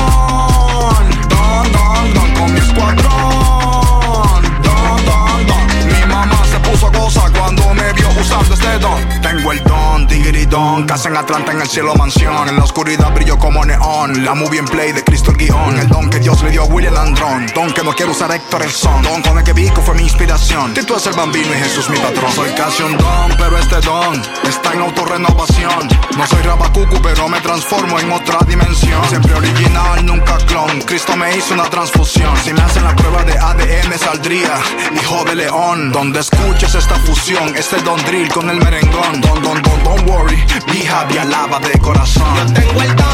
casa 10.85 11.09
en 11.09 11.17
Atlanta 11.17 11.53
en 11.53 11.61
el 11.61 11.69
cielo 11.69 11.95
mansión. 11.95 12.49
En 12.49 12.57
la 12.57 12.65
oscuridad 12.65 13.13
brillo 13.15 13.39
como 13.39 13.65
neón. 13.65 14.25
La 14.25 14.35
movie 14.35 14.59
en 14.59 14.67
play 14.67 14.93
de 14.93 15.03
Cristo 15.03 15.31
el 15.31 15.37
guion. 15.37 15.79
El 15.79 15.89
don 15.89 16.11
que 16.11 16.19
Dios 16.19 16.43
le 16.43 16.51
dio 16.51 16.63
a 16.63 16.67
William 16.67 16.95
Landrón. 16.95 17.47
Don 17.55 17.73
que 17.73 17.83
no 17.83 17.93
quiero 17.93 18.13
usar 18.13 18.31
Héctor 18.33 18.63
el 18.63 18.71
son. 18.71 19.03
Don 19.03 19.23
con 19.23 19.39
el 19.39 19.45
que 19.45 19.53
Vico 19.53 19.81
fue 19.83 19.95
mi 19.95 20.03
inspiración. 20.03 20.75
Tito 20.75 20.97
es 20.97 21.07
el 21.07 21.15
bambino 21.15 21.49
y 21.55 21.59
Jesús 21.59 21.89
mi 21.91 21.99
patrón. 21.99 22.33
Soy 22.33 22.51
casi 22.51 22.83
un 22.83 22.97
don, 22.97 23.35
pero 23.39 23.59
este 23.59 23.81
don 23.81 24.23
está 24.49 24.73
en 24.73 24.81
autorrenovación. 24.81 25.89
No 26.17 26.27
soy 26.27 26.43
rabacucu, 26.43 27.01
pero 27.03 27.29
me 27.29 27.41
transformo 27.41 27.99
en 27.99 28.11
otra 28.13 28.39
dimensión. 28.47 29.03
Siempre 29.09 29.35
original, 29.35 30.05
nunca 30.05 30.37
clon. 30.47 30.81
Cristo 30.83 31.17
me 31.17 31.37
hizo 31.37 31.55
una 31.55 31.69
transfusión. 31.71 32.37
Si 32.45 32.53
me 32.53 32.61
hacen 32.61 32.85
la 32.85 32.95
prueba 32.95 33.25
de 33.25 33.39
ADN, 33.39 33.99
saldría 33.99 34.59
hijo 34.95 35.25
de 35.25 35.35
león. 35.35 35.93
Donde 35.93 36.21
escuches 36.21 36.75
esta 36.75 36.97
fusión, 36.97 37.57
este 37.57 37.81
don 37.83 38.03
drill 38.05 38.29
con 38.29 38.51
el 38.51 38.59
merengón. 38.59 39.21
Don, 39.21 39.43
don, 39.43 39.63
don, 39.63 39.85
don't 39.85 40.11
worry, 40.11 40.37
be 40.69 40.87
happy, 40.87 41.19
alaba 41.19 41.59
de 41.61 41.79
corazón. 41.79 42.25
Yo 42.37 42.47
tengo 42.53 42.83
el 42.83 42.95
don, 42.97 43.07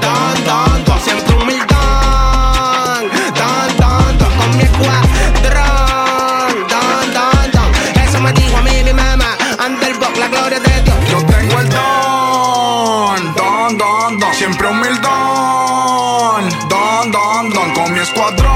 don, 0.00 0.44
don, 0.44 0.84
don, 0.84 1.00
siempre 1.00 1.34
humildad. 1.34 3.02
Don, 3.34 3.76
don, 3.76 4.18
don, 4.18 4.32
con 4.38 4.56
mi 4.56 4.62
escuadrón. 4.62 6.52
Don, 6.68 7.12
don, 7.14 7.50
don, 7.52 7.68
eso 8.04 8.20
me 8.20 8.32
dijo 8.32 8.56
a 8.56 8.62
mí 8.62 8.82
mi 8.84 8.92
mamá. 8.92 9.36
Underbox, 9.66 10.18
la 10.18 10.28
gloria 10.28 10.60
de 10.60 10.82
Dios. 10.82 10.96
Yo 11.10 11.18
tengo 11.26 11.60
el 11.60 11.68
don, 11.68 13.34
don, 13.34 13.78
don, 13.78 14.18
don, 14.18 14.34
siempre 14.34 14.68
humildón. 14.68 16.48
Don, 16.68 17.10
don, 17.12 17.50
don, 17.50 17.74
con 17.74 17.92
mi 17.92 18.00
escuadrón. 18.00 18.46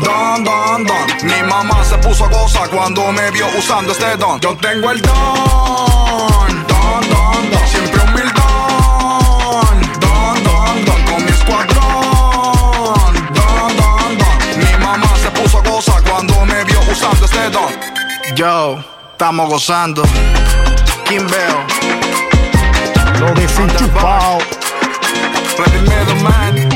Don, 0.00 0.44
don, 0.44 0.84
don, 0.84 1.06
mi 1.22 1.42
mamá 1.42 1.84
se 1.84 1.96
puso 1.98 2.24
a 2.24 2.28
gozar 2.28 2.68
cuando 2.70 3.10
me 3.12 3.30
vio 3.30 3.46
usando 3.58 3.92
este 3.92 4.16
don. 4.16 4.38
Yo 4.40 4.56
tengo 4.56 4.90
el 4.90 5.00
don, 5.00 5.85
Yo, 18.36 18.78
estamos 19.12 19.48
gozando. 19.48 20.02
Kim 21.08 21.26
Bell. 21.26 21.56
Lo 23.18 23.32
desenchufado. 23.32 24.40
Freddy 25.56 25.80
Middleman. 25.80 26.68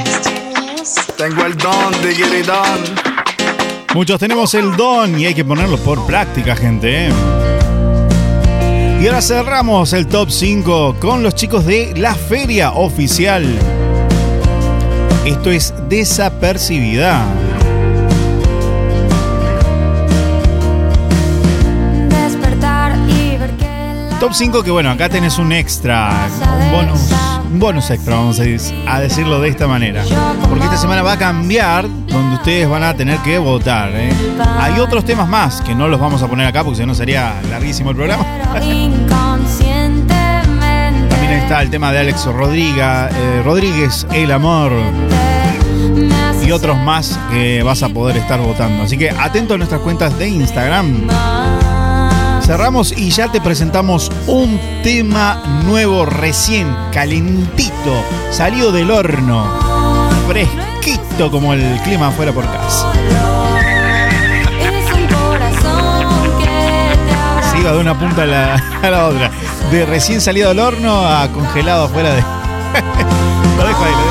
Tengo 1.18 1.44
el 1.44 1.54
don, 1.58 2.02
diggity 2.02 2.40
don. 2.40 2.80
Muchos 3.92 4.18
tenemos 4.18 4.54
el 4.54 4.74
don 4.74 5.20
y 5.20 5.26
hay 5.26 5.34
que 5.34 5.44
ponerlo 5.44 5.76
por 5.76 6.06
práctica, 6.06 6.56
gente. 6.56 7.08
¿eh? 7.08 7.59
Y 9.00 9.06
ahora 9.06 9.22
cerramos 9.22 9.94
el 9.94 10.06
top 10.06 10.30
5 10.30 10.96
con 11.00 11.22
los 11.22 11.34
chicos 11.34 11.64
de 11.64 11.94
la 11.96 12.14
feria 12.14 12.72
oficial. 12.72 13.46
Esto 15.24 15.50
es 15.50 15.72
desapercibida. 15.88 17.24
Despertar 22.10 22.94
y 23.08 23.38
ver 23.38 23.50
que 23.52 24.10
la 24.10 24.18
Top 24.18 24.34
5 24.34 24.62
que 24.62 24.70
bueno, 24.70 24.90
acá 24.90 25.08
tenés 25.08 25.38
un 25.38 25.52
extra, 25.52 26.28
un 26.60 26.70
bonus, 26.70 27.00
un 27.50 27.58
bonus 27.58 27.90
extra, 27.90 28.14
vamos 28.16 28.38
a, 28.40 28.44
dec- 28.44 28.72
a 28.88 29.00
decirlo 29.00 29.40
de 29.40 29.48
esta 29.48 29.66
manera. 29.66 30.02
Porque 30.48 30.64
esta 30.64 30.76
semana 30.76 31.02
va 31.02 31.12
a 31.12 31.18
cambiar 31.18 31.86
donde 32.06 32.36
ustedes 32.36 32.68
van 32.68 32.82
a 32.84 32.94
tener 32.94 33.18
que 33.18 33.38
votar. 33.38 33.90
¿eh? 33.94 34.10
Hay 34.58 34.78
otros 34.78 35.04
temas 35.04 35.28
más 35.28 35.60
que 35.62 35.74
no 35.74 35.88
los 35.88 35.98
vamos 36.00 36.22
a 36.22 36.28
poner 36.28 36.46
acá 36.46 36.62
porque 36.64 36.78
si 36.80 36.86
no 36.86 36.94
sería 36.94 37.34
larguísimo 37.50 37.90
el 37.90 37.96
programa. 37.96 38.24
También 41.08 41.32
está 41.32 41.62
el 41.62 41.70
tema 41.70 41.92
de 41.92 41.98
Alex 42.00 42.24
Rodríguez, 42.26 42.84
eh, 43.14 43.42
Rodríguez, 43.44 44.06
El 44.12 44.30
Amor 44.32 44.72
y 46.44 46.50
otros 46.52 46.78
más 46.78 47.18
que 47.30 47.62
vas 47.62 47.82
a 47.82 47.88
poder 47.90 48.16
estar 48.16 48.40
votando. 48.40 48.82
Así 48.84 48.96
que 48.96 49.10
atento 49.10 49.54
a 49.54 49.58
nuestras 49.58 49.80
cuentas 49.82 50.16
de 50.18 50.28
Instagram. 50.28 51.06
Cerramos 52.50 52.90
y 52.90 53.10
ya 53.10 53.30
te 53.30 53.40
presentamos 53.40 54.10
un 54.26 54.58
tema 54.82 55.40
nuevo, 55.64 56.04
recién 56.04 56.66
calentito, 56.92 58.04
salido 58.32 58.72
del 58.72 58.90
horno, 58.90 59.46
fresquito 60.26 61.30
como 61.30 61.54
el 61.54 61.80
clima 61.82 62.08
afuera 62.08 62.32
por 62.32 62.44
casa. 62.46 62.92
iba 67.56 67.70
de 67.70 67.78
una 67.78 67.96
punta 67.96 68.24
a 68.24 68.26
la, 68.26 68.54
a 68.82 68.90
la 68.90 69.06
otra, 69.06 69.30
de 69.70 69.86
recién 69.86 70.20
salido 70.20 70.48
del 70.48 70.58
horno 70.58 71.06
a 71.06 71.28
congelado 71.28 71.84
afuera 71.84 72.14
de... 72.14 72.20
lo 73.58 73.64
dejo 73.64 73.84
ahí, 73.84 73.92
lo 73.92 73.98
dejo 73.98 74.09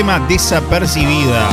Desapercibida. 0.00 1.46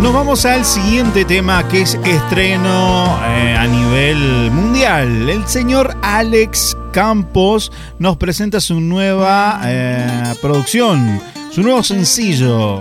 Nos 0.00 0.12
vamos 0.12 0.44
al 0.46 0.64
siguiente 0.64 1.24
tema 1.24 1.66
que 1.66 1.82
es 1.82 1.98
estreno 2.04 3.18
eh, 3.26 3.56
a 3.58 3.66
nivel 3.66 4.52
mundial. 4.52 5.28
El 5.28 5.44
señor 5.48 5.96
Alex 6.02 6.76
Campos 6.92 7.72
nos 7.98 8.16
presenta 8.18 8.60
su 8.60 8.80
nueva 8.80 9.60
eh, 9.64 10.34
producción, 10.40 11.20
su 11.50 11.60
nuevo 11.62 11.82
sencillo, 11.82 12.80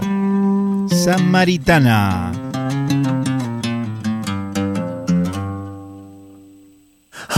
Samaritana. 0.88 2.53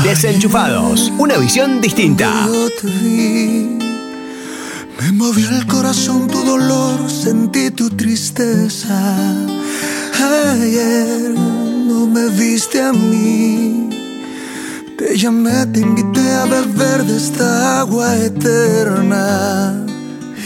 Desenchufados, 0.03 1.12
una 1.17 1.38
visión 1.38 1.81
distinta. 1.81 2.47
Te 2.81 2.88
vi, 2.88 3.79
me 4.99 5.12
movió 5.13 5.49
el 5.49 5.65
corazón 5.65 6.27
tu 6.27 6.43
dolor, 6.43 7.10
sentí 7.10 7.71
tu 7.71 7.89
tristeza. 7.89 9.15
Ayer 10.13 11.34
no 11.88 12.05
me 12.08 12.27
viste 12.29 12.81
a 12.81 12.93
mí, 12.93 13.89
te 14.97 15.17
llamé, 15.17 15.65
te 15.67 15.79
invité 15.79 16.34
a 16.34 16.45
beber 16.45 17.03
de 17.03 17.17
esta 17.17 17.81
agua 17.81 18.15
eterna. 18.17 19.86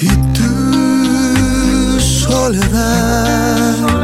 Y 0.02 0.08
tu 0.38 2.00
soledad 2.00 3.99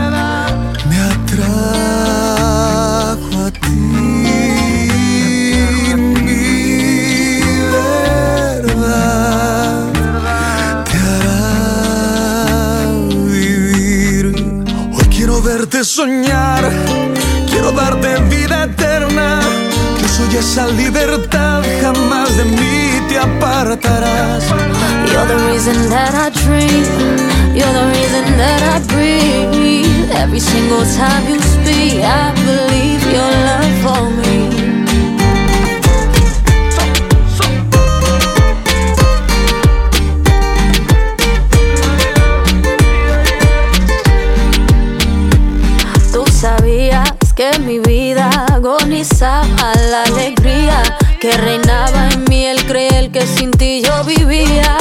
verte 15.76 15.84
soñar, 15.84 16.64
quiero 17.50 17.72
darte 17.72 18.22
vida 18.30 18.64
eterna. 18.64 19.42
Yo 20.02 20.08
soy 20.08 20.38
esa 20.38 20.68
libertad, 20.68 21.64
jamás 21.82 22.38
de 22.38 22.46
mí 22.46 23.02
te 23.10 23.18
apartarás. 23.18 24.44
You're 25.12 25.28
the 25.28 25.36
reason 25.52 25.90
that 25.90 26.14
I 26.14 26.30
dream. 26.30 26.86
You're 27.54 27.74
the 27.74 27.88
reason 27.92 28.38
that 28.38 28.62
I 28.64 28.80
breathe. 28.94 30.12
Every 30.12 30.40
single 30.40 30.86
time 30.96 31.28
you 31.28 31.40
speak, 31.42 32.04
I 32.04 32.32
believe 32.46 33.04
your 33.12 33.32
love 33.48 33.76
for 33.84 34.10
me. 34.22 34.65
Agonizaba 49.06 49.74
la 49.92 50.04
alegría 50.04 50.82
que 51.20 51.32
reinaba 51.32 52.10
en 52.10 52.24
mí 52.28 52.46
el 52.46 52.66
creer 52.66 53.12
que 53.12 53.26
sin 53.28 53.52
ti 53.52 53.84
yo 53.84 54.04
vivía. 54.04 54.78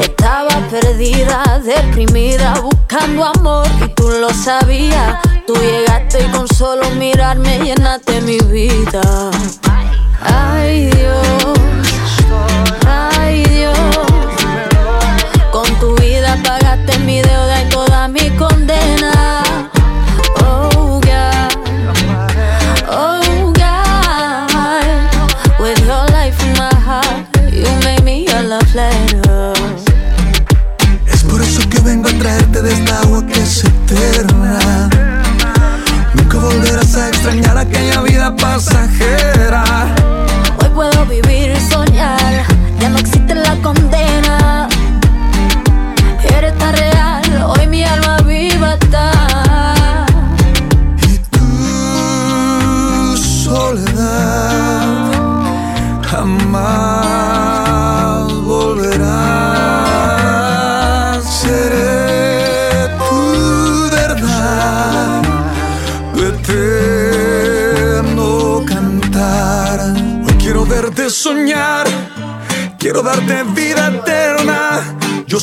Estaba 0.00 0.50
perdida, 0.70 1.60
deprimida, 1.64 2.54
buscando 2.60 3.24
amor 3.24 3.66
y 3.84 3.88
tú 3.94 4.08
lo 4.08 4.30
sabías. 4.30 5.18
Tú 5.46 5.54
llegaste 5.56 6.24
y 6.24 6.28
con 6.30 6.46
solo 6.48 6.88
mirarme 6.92 7.58
llenaste 7.58 8.20
mi 8.20 8.38
vida. 8.38 9.30
Ay 10.20 10.97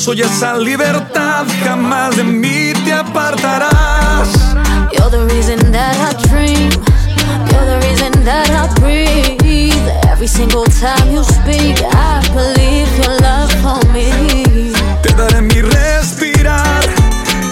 soy 0.06 0.22
esa 0.22 0.56
libertad, 0.56 1.44
jamás 1.64 2.14
de 2.16 2.22
mí 2.22 2.72
te 2.84 2.92
apartarás. 2.92 4.28
You're 4.92 5.10
the 5.10 5.26
reason 5.34 5.58
that 5.72 5.96
I 5.96 6.14
dream. 6.28 6.70
You're 7.50 7.66
the 7.66 7.80
reason 7.88 8.12
that 8.24 8.48
I 8.50 8.68
breathe. 8.78 9.88
Every 10.08 10.28
single 10.28 10.64
time 10.66 11.10
you 11.10 11.24
speak, 11.24 11.82
I 11.92 12.22
believe 12.32 12.86
your 13.02 13.20
love 13.20 13.50
for 13.64 13.84
me. 13.92 14.72
Te 15.02 15.12
daré 15.14 15.42
mi 15.42 15.60
respirar, 15.60 16.84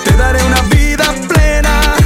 te 0.05 0.12
daré 0.17 0.40
una 0.45 0.62
vida 0.71 1.07
plena. 1.27 1.97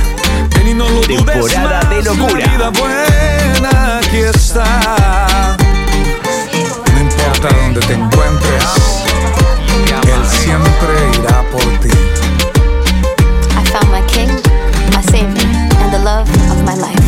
Ven 0.56 0.68
y 0.68 0.72
no 0.72 0.88
lo 0.88 1.02
dudes 1.02 1.26
Temporada 1.26 1.82
más, 1.82 1.90
de 1.90 2.02
locura. 2.04 2.32
Una 2.32 2.46
vida 2.46 2.70
buena, 2.70 3.98
aquí 3.98 4.16
está. 4.16 5.56
No 6.94 7.00
importa 7.00 7.48
dónde 7.54 7.80
te 7.80 7.92
encuentres, 7.92 8.64
Él 9.86 10.26
siempre 10.26 10.92
irá 11.18 11.42
por 11.50 11.62
ti. 11.80 11.88
I 13.56 13.64
found 13.70 13.90
my 13.90 14.02
king, 14.06 14.30
my 14.94 15.02
savior, 15.02 15.46
and 15.80 15.92
the 15.92 15.98
love 15.98 16.28
of 16.50 16.62
my 16.64 16.74
life. 16.74 16.98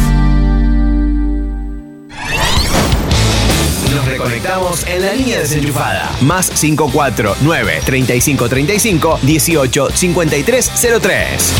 Nos 3.94 4.06
reconectamos 4.06 4.86
en 4.86 5.02
la 5.02 5.12
línea 5.14 5.40
desenchufada. 5.40 6.10
Más 6.20 6.50
549 6.50 7.80
3535 7.84 9.18
18 9.22 9.90
53 9.92 10.70
03. 11.00 11.54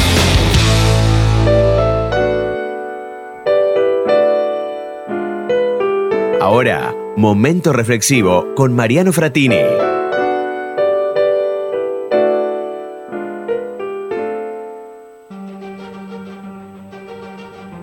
Ahora, 6.40 6.94
momento 7.16 7.72
reflexivo 7.72 8.54
con 8.56 8.74
Mariano 8.74 9.12
Fratini. 9.12 9.89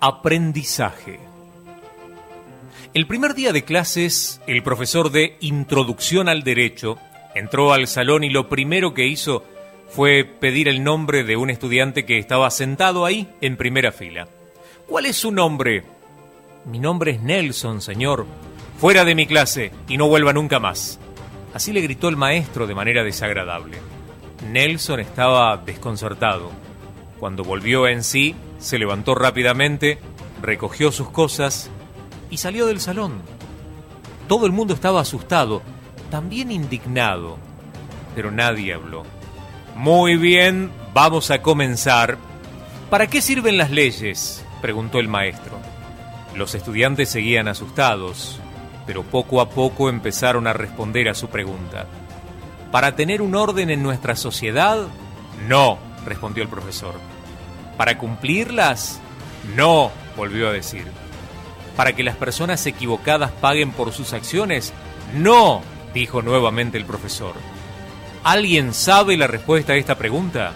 Aprendizaje. 0.09 1.19
El 2.93 3.07
primer 3.07 3.33
día 3.33 3.51
de 3.51 3.65
clases, 3.65 4.39
el 4.47 4.63
profesor 4.63 5.11
de 5.11 5.35
Introducción 5.41 6.29
al 6.29 6.43
Derecho 6.43 6.97
entró 7.35 7.73
al 7.73 7.87
salón 7.87 8.23
y 8.23 8.29
lo 8.29 8.47
primero 8.47 8.93
que 8.93 9.05
hizo 9.05 9.43
fue 9.89 10.23
pedir 10.23 10.69
el 10.69 10.81
nombre 10.81 11.25
de 11.25 11.35
un 11.35 11.49
estudiante 11.49 12.05
que 12.05 12.19
estaba 12.19 12.49
sentado 12.51 13.03
ahí 13.03 13.27
en 13.41 13.57
primera 13.57 13.91
fila. 13.91 14.29
¿Cuál 14.87 15.07
es 15.07 15.17
su 15.17 15.33
nombre? 15.33 15.83
Mi 16.63 16.79
nombre 16.79 17.11
es 17.11 17.21
Nelson, 17.21 17.81
señor. 17.81 18.25
Fuera 18.77 19.03
de 19.03 19.13
mi 19.13 19.27
clase 19.27 19.73
y 19.89 19.97
no 19.97 20.07
vuelva 20.07 20.31
nunca 20.31 20.61
más. 20.61 21.01
Así 21.53 21.73
le 21.73 21.81
gritó 21.81 22.07
el 22.07 22.15
maestro 22.15 22.65
de 22.65 22.75
manera 22.75 23.03
desagradable. 23.03 23.79
Nelson 24.49 25.01
estaba 25.01 25.57
desconcertado. 25.57 26.49
Cuando 27.19 27.43
volvió 27.43 27.89
en 27.89 28.05
sí, 28.05 28.35
se 28.59 28.79
levantó 28.79 29.15
rápidamente, 29.15 29.99
recogió 30.41 30.91
sus 30.91 31.09
cosas 31.09 31.69
y 32.29 32.37
salió 32.37 32.65
del 32.65 32.79
salón. 32.79 33.21
Todo 34.27 34.45
el 34.45 34.51
mundo 34.51 34.73
estaba 34.73 35.01
asustado, 35.01 35.61
también 36.11 36.51
indignado, 36.51 37.37
pero 38.15 38.31
nadie 38.31 38.73
habló. 38.73 39.03
Muy 39.75 40.17
bien, 40.17 40.71
vamos 40.93 41.31
a 41.31 41.41
comenzar. 41.41 42.17
¿Para 42.89 43.07
qué 43.07 43.21
sirven 43.21 43.57
las 43.57 43.71
leyes? 43.71 44.43
preguntó 44.61 44.99
el 44.99 45.07
maestro. 45.07 45.59
Los 46.35 46.55
estudiantes 46.55 47.09
seguían 47.09 47.47
asustados, 47.47 48.39
pero 48.85 49.03
poco 49.03 49.41
a 49.41 49.49
poco 49.49 49.89
empezaron 49.89 50.47
a 50.47 50.53
responder 50.53 51.09
a 51.09 51.13
su 51.13 51.29
pregunta. 51.29 51.87
¿Para 52.71 52.95
tener 52.95 53.21
un 53.21 53.35
orden 53.35 53.69
en 53.69 53.83
nuestra 53.83 54.15
sociedad? 54.15 54.87
No, 55.47 55.77
respondió 56.05 56.43
el 56.43 56.49
profesor. 56.49 56.95
¿Para 57.77 57.97
cumplirlas? 57.97 58.99
No, 59.55 59.91
volvió 60.15 60.49
a 60.49 60.53
decir. 60.53 60.85
¿Para 61.75 61.93
que 61.93 62.03
las 62.03 62.15
personas 62.15 62.65
equivocadas 62.65 63.31
paguen 63.31 63.71
por 63.71 63.93
sus 63.93 64.13
acciones? 64.13 64.73
No, 65.13 65.61
dijo 65.93 66.21
nuevamente 66.23 66.77
el 66.77 66.85
profesor. 66.85 67.35
¿Alguien 68.23 68.73
sabe 68.73 69.15
la 69.15 69.27
respuesta 69.27 69.73
a 69.73 69.77
esta 69.77 69.95
pregunta? 69.95 70.53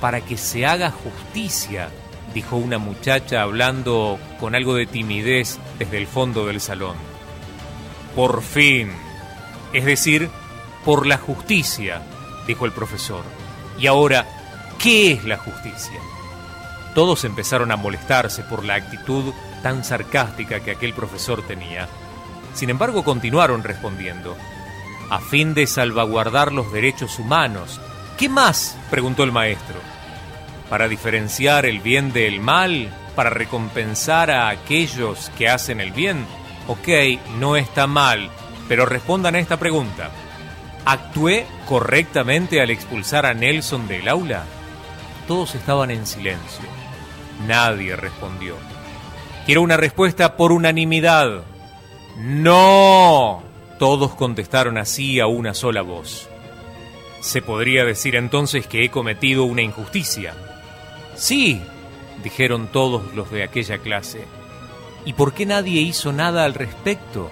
Para 0.00 0.20
que 0.20 0.36
se 0.36 0.66
haga 0.66 0.90
justicia, 0.90 1.88
dijo 2.34 2.56
una 2.56 2.78
muchacha 2.78 3.42
hablando 3.42 4.18
con 4.38 4.54
algo 4.54 4.74
de 4.74 4.86
timidez 4.86 5.58
desde 5.78 5.98
el 5.98 6.06
fondo 6.06 6.46
del 6.46 6.60
salón. 6.60 6.96
Por 8.14 8.42
fin. 8.42 8.92
Es 9.72 9.84
decir, 9.84 10.28
por 10.84 11.06
la 11.06 11.16
justicia, 11.16 12.02
dijo 12.46 12.66
el 12.66 12.72
profesor. 12.72 13.24
Y 13.78 13.86
ahora, 13.86 14.26
¿qué 14.80 15.12
es 15.12 15.24
la 15.24 15.36
justicia? 15.36 16.00
Todos 16.94 17.24
empezaron 17.24 17.70
a 17.70 17.76
molestarse 17.76 18.42
por 18.42 18.64
la 18.64 18.74
actitud 18.74 19.32
tan 19.62 19.84
sarcástica 19.84 20.60
que 20.60 20.72
aquel 20.72 20.92
profesor 20.94 21.46
tenía. 21.46 21.88
Sin 22.54 22.70
embargo, 22.70 23.04
continuaron 23.04 23.62
respondiendo. 23.62 24.36
A 25.10 25.20
fin 25.20 25.54
de 25.54 25.66
salvaguardar 25.66 26.52
los 26.52 26.72
derechos 26.72 27.18
humanos. 27.18 27.80
¿Qué 28.16 28.28
más? 28.28 28.76
preguntó 28.90 29.22
el 29.22 29.32
maestro. 29.32 29.76
¿Para 30.68 30.88
diferenciar 30.88 31.66
el 31.66 31.80
bien 31.80 32.12
del 32.12 32.40
mal? 32.40 32.90
¿Para 33.14 33.30
recompensar 33.30 34.30
a 34.30 34.48
aquellos 34.48 35.30
que 35.36 35.48
hacen 35.48 35.80
el 35.80 35.92
bien? 35.92 36.26
Ok, 36.68 36.88
no 37.38 37.56
está 37.56 37.86
mal, 37.86 38.30
pero 38.68 38.86
respondan 38.86 39.34
a 39.34 39.40
esta 39.40 39.58
pregunta. 39.58 40.10
¿Actué 40.84 41.46
correctamente 41.68 42.60
al 42.60 42.70
expulsar 42.70 43.26
a 43.26 43.34
Nelson 43.34 43.86
del 43.88 44.08
aula? 44.08 44.44
Todos 45.30 45.54
estaban 45.54 45.92
en 45.92 46.08
silencio. 46.08 46.64
Nadie 47.46 47.94
respondió. 47.94 48.56
Quiero 49.46 49.62
una 49.62 49.76
respuesta 49.76 50.36
por 50.36 50.50
unanimidad. 50.50 51.44
No. 52.16 53.40
Todos 53.78 54.16
contestaron 54.16 54.76
así 54.76 55.20
a 55.20 55.28
una 55.28 55.54
sola 55.54 55.82
voz. 55.82 56.28
Se 57.20 57.42
podría 57.42 57.84
decir 57.84 58.16
entonces 58.16 58.66
que 58.66 58.84
he 58.84 58.90
cometido 58.90 59.44
una 59.44 59.62
injusticia. 59.62 60.34
Sí, 61.14 61.62
dijeron 62.24 62.66
todos 62.66 63.14
los 63.14 63.30
de 63.30 63.44
aquella 63.44 63.78
clase. 63.78 64.24
¿Y 65.04 65.12
por 65.12 65.32
qué 65.32 65.46
nadie 65.46 65.80
hizo 65.80 66.12
nada 66.12 66.44
al 66.44 66.54
respecto? 66.54 67.30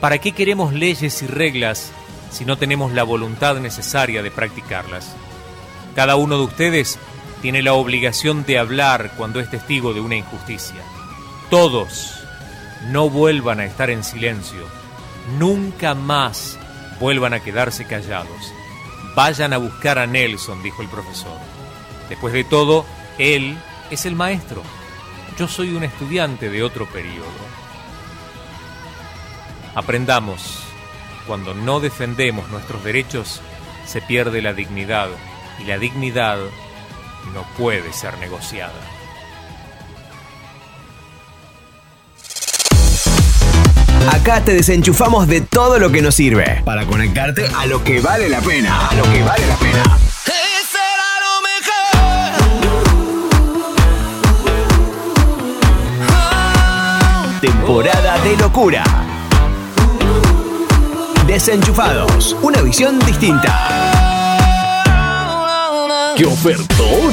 ¿Para 0.00 0.18
qué 0.18 0.30
queremos 0.30 0.72
leyes 0.72 1.20
y 1.24 1.26
reglas 1.26 1.90
si 2.30 2.44
no 2.44 2.56
tenemos 2.56 2.92
la 2.92 3.02
voluntad 3.02 3.56
necesaria 3.56 4.22
de 4.22 4.30
practicarlas? 4.30 5.16
Cada 5.96 6.14
uno 6.14 6.36
de 6.38 6.44
ustedes 6.44 7.00
tiene 7.46 7.62
la 7.62 7.74
obligación 7.74 8.44
de 8.44 8.58
hablar 8.58 9.12
cuando 9.16 9.38
es 9.38 9.48
testigo 9.48 9.94
de 9.94 10.00
una 10.00 10.16
injusticia. 10.16 10.82
Todos 11.48 12.18
no 12.88 13.08
vuelvan 13.08 13.60
a 13.60 13.66
estar 13.66 13.88
en 13.88 14.02
silencio. 14.02 14.66
Nunca 15.38 15.94
más 15.94 16.58
vuelvan 16.98 17.34
a 17.34 17.38
quedarse 17.38 17.86
callados. 17.86 18.52
Vayan 19.14 19.52
a 19.52 19.58
buscar 19.58 19.96
a 20.00 20.08
Nelson, 20.08 20.60
dijo 20.60 20.82
el 20.82 20.88
profesor. 20.88 21.38
Después 22.08 22.34
de 22.34 22.42
todo, 22.42 22.84
él 23.16 23.56
es 23.92 24.06
el 24.06 24.16
maestro. 24.16 24.64
Yo 25.38 25.46
soy 25.46 25.70
un 25.76 25.84
estudiante 25.84 26.50
de 26.50 26.64
otro 26.64 26.88
periodo. 26.88 27.30
Aprendamos, 29.76 30.64
cuando 31.28 31.54
no 31.54 31.78
defendemos 31.78 32.48
nuestros 32.48 32.82
derechos, 32.82 33.40
se 33.86 34.02
pierde 34.02 34.42
la 34.42 34.52
dignidad 34.52 35.10
y 35.60 35.64
la 35.66 35.78
dignidad 35.78 36.40
no 37.32 37.42
puede 37.56 37.92
ser 37.92 38.16
negociada. 38.18 38.72
Acá 44.12 44.40
te 44.40 44.54
desenchufamos 44.54 45.26
de 45.26 45.40
todo 45.40 45.78
lo 45.78 45.90
que 45.90 46.00
nos 46.00 46.14
sirve 46.14 46.62
para 46.64 46.86
conectarte 46.86 47.48
a 47.56 47.66
lo 47.66 47.82
que 47.82 48.00
vale 48.00 48.28
la 48.28 48.40
pena. 48.40 48.88
A 48.88 48.94
lo 48.94 49.02
que 49.04 49.22
vale 49.22 49.46
la 49.46 49.56
pena. 49.56 49.98
Temporada 57.40 58.18
de 58.22 58.36
locura. 58.36 58.84
Desenchufados. 61.26 62.36
Una 62.42 62.62
visión 62.62 62.98
distinta. 63.00 63.95
¡Qué 66.16 66.24
ofertón! 66.24 67.12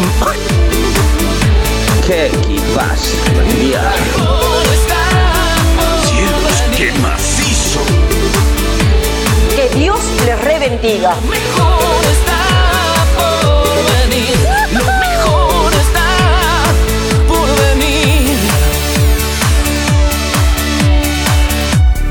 ¡Qué 2.07 2.27
equipazo! 2.27 3.17
¡Cielos, 6.05 6.63
qué 6.77 6.93
macizo! 7.01 7.81
Que 9.57 9.77
Dios 9.77 9.99
les 10.25 10.41
rebendiga. 10.41 11.15
mejor 11.29 12.05
está 12.13 12.43
por 13.17 13.75
venir. 14.09 14.37
Lo 14.71 14.85
mejor 14.85 15.73
está 15.73 16.07
por 17.27 17.47
venir. 17.65 18.37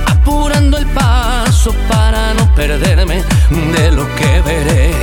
Apurando 0.09 0.77
el 0.77 0.87
paso 0.89 1.75
para 1.89 2.35
no 2.35 2.55
perderme 2.55 3.23
de 3.51 3.93
lo 3.93 4.15
que 4.15 4.43
veré. 4.43 5.02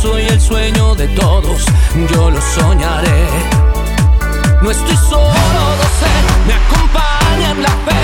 Descanso 0.00 0.18
y 0.18 0.26
el 0.26 0.40
sueño 0.40 0.94
de 0.94 1.08
todos 1.08 1.64
yo 2.12 2.30
lo 2.30 2.40
soñaré. 2.40 3.28
No 4.62 4.70
estoy 4.70 4.96
solo, 4.96 5.22
lo 5.22 5.88
sé, 6.00 6.12
me 6.46 6.54
acompaña 6.54 7.54
la 7.54 7.70
fe 7.86 8.02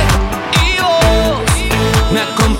y 0.64 0.80
vos. 0.80 2.12
Me 2.12 2.20
acompaña 2.20 2.55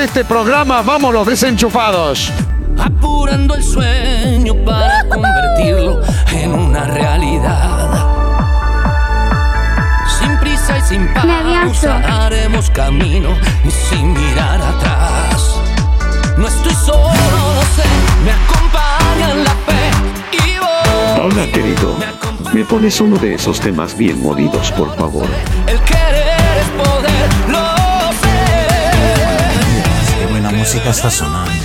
este 0.00 0.24
programa, 0.24 0.80
vamos 0.82 1.12
los 1.12 1.26
desenchufados. 1.26 2.32
apurando 2.78 3.54
el 3.54 3.62
sueño 3.62 4.54
para 4.64 5.06
convertirlo 5.08 6.00
en 6.32 6.54
una 6.54 6.84
realidad. 6.84 8.06
Sin 10.18 10.38
prisa 10.38 10.78
y 10.78 10.80
sin 10.82 11.06
pausa 11.12 12.24
haremos 12.24 12.70
camino 12.70 13.28
y 13.64 13.70
sin 13.70 14.14
mirar 14.14 14.60
atrás. 14.62 15.56
No 16.38 16.48
estoy 16.48 16.74
solo, 16.74 17.04
lo 17.04 17.62
sé, 17.76 17.88
me 18.24 18.32
acompañan 18.32 19.44
la 19.44 19.54
fe 19.66 19.90
y 20.32 20.58
vos. 20.58 21.26
Hola 21.26 21.46
querido, 21.52 21.96
¿me 22.54 22.64
pones 22.64 23.00
uno 23.02 23.16
de 23.18 23.34
esos 23.34 23.60
temas 23.60 23.96
bien 23.96 24.22
molidos 24.22 24.72
por 24.72 24.96
favor? 24.96 25.26
El 25.66 25.78
querer 25.80 26.56
es 26.58 26.68
poder, 26.82 27.28
música 30.60 30.90
está 30.90 31.08
sonando. 31.10 31.59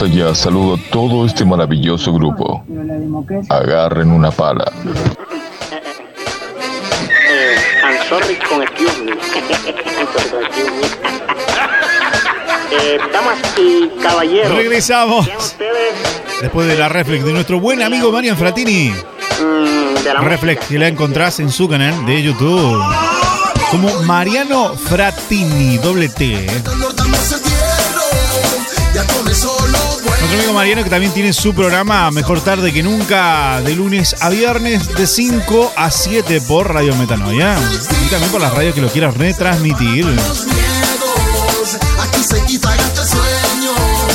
Más 0.00 0.10
allá, 0.10 0.34
saludo 0.34 0.76
a 0.76 0.90
todo 0.90 1.26
este 1.26 1.44
maravilloso 1.44 2.12
grupo. 2.12 2.64
Agarren 3.48 4.10
una 4.10 4.30
pala. 4.30 4.64
Eh, 12.72 12.98
damas 13.12 13.38
y 13.58 13.88
caballeros. 14.02 14.56
Regresamos. 14.56 15.30
Después 16.40 16.66
de 16.66 16.78
la 16.78 16.88
reflex 16.88 17.24
de 17.24 17.32
nuestro 17.32 17.60
buen 17.60 17.82
amigo 17.82 18.10
Marian 18.10 18.36
Fratini. 18.36 18.90
mm, 18.90 20.22
Reflex 20.22 20.66
que 20.66 20.78
la 20.78 20.88
encontrás 20.88 21.40
en 21.40 21.50
su 21.50 21.68
canal 21.68 22.06
de 22.06 22.22
YouTube. 22.22 22.82
Como 23.70 24.02
Mariano 24.04 24.74
Fratini, 24.74 25.78
doble 25.78 26.08
T. 26.08 26.46
Nuestro 30.30 30.46
amigo 30.46 30.60
Mariano 30.60 30.84
que 30.84 30.90
también 30.90 31.12
tiene 31.12 31.32
su 31.32 31.52
programa 31.52 32.08
Mejor 32.12 32.40
Tarde 32.40 32.72
que 32.72 32.84
Nunca 32.84 33.60
de 33.62 33.74
lunes 33.74 34.14
a 34.20 34.28
viernes 34.28 34.94
de 34.94 35.04
5 35.04 35.72
a 35.74 35.90
7 35.90 36.40
por 36.42 36.72
Radio 36.72 36.94
Metanoia. 36.94 37.58
Y 38.06 38.08
también 38.10 38.30
por 38.30 38.40
las 38.40 38.54
radios 38.54 38.72
que 38.72 38.80
lo 38.80 38.88
quieras 38.88 39.16
retransmitir. 39.16 40.06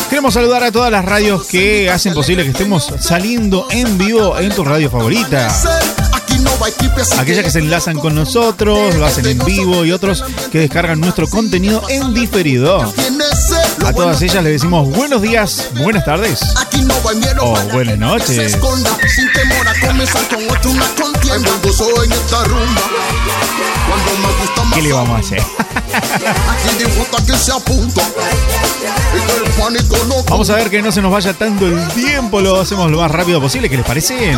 Queremos 0.10 0.34
saludar 0.34 0.64
a 0.64 0.72
todas 0.72 0.90
las 0.90 1.04
radios 1.04 1.46
que 1.48 1.90
hacen 1.90 2.14
posible 2.14 2.44
que 2.44 2.52
estemos 2.52 2.94
saliendo 3.02 3.68
en 3.70 3.98
vivo 3.98 4.40
en 4.40 4.56
tu 4.56 4.64
radio 4.64 4.90
favorita. 4.90 5.54
Aquellas 7.20 7.44
que 7.44 7.52
se 7.52 7.60
enlazan 7.60 8.00
con 8.00 8.16
nosotros, 8.16 8.96
lo 8.96 9.06
hacen 9.06 9.26
en 9.26 9.40
vivo 9.40 9.84
y 9.84 9.92
otros 9.92 10.24
que 10.50 10.60
descargan 10.60 11.02
nuestro 11.02 11.28
contenido 11.28 11.84
en 11.90 12.14
diferido. 12.14 12.94
A 13.86 13.94
todas 13.94 14.20
ellas 14.24 14.44
les 14.44 14.54
decimos 14.54 14.90
buenos 14.90 15.22
días, 15.22 15.70
buenas 15.76 16.04
tardes 16.04 16.42
Aquí 16.60 16.82
no 16.82 16.96
va 17.04 17.14
miedo. 17.14 17.44
o 17.44 17.56
buenas 17.72 17.98
noches. 18.00 18.58
en. 24.64 24.74
¿Qué 24.74 24.82
le 24.82 24.92
vamos 24.92 25.16
a 25.16 25.20
hacer? 25.20 25.44
Vamos 30.30 30.50
a 30.50 30.56
ver 30.56 30.70
que 30.72 30.82
no 30.82 30.92
se 30.92 31.02
nos 31.02 31.12
vaya 31.12 31.34
tanto 31.34 31.68
el 31.68 31.88
tiempo, 31.90 32.42
lo 32.42 32.60
hacemos 32.62 32.90
lo 32.90 32.98
más 33.00 33.12
rápido 33.12 33.40
posible, 33.40 33.70
¿qué 33.70 33.78
les 33.78 33.86
parece? 33.86 34.36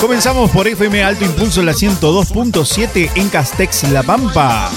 Comenzamos 0.00 0.50
por 0.50 0.66
FM 0.66 1.04
Alto 1.04 1.24
Impulso, 1.24 1.62
la 1.62 1.72
102.7 1.72 3.10
en 3.14 3.28
Castex, 3.28 3.84
La 3.90 4.02
Pampa. 4.02 4.70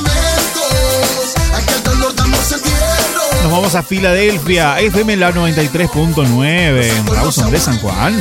Vamos 3.52 3.74
a 3.74 3.82
Filadelfia, 3.82 4.80
FM 4.80 5.18
la 5.18 5.34
93.9 5.34 6.84
en 6.84 7.08
Rawson 7.08 7.50
de 7.50 7.60
San 7.60 7.80
Juan. 7.80 8.18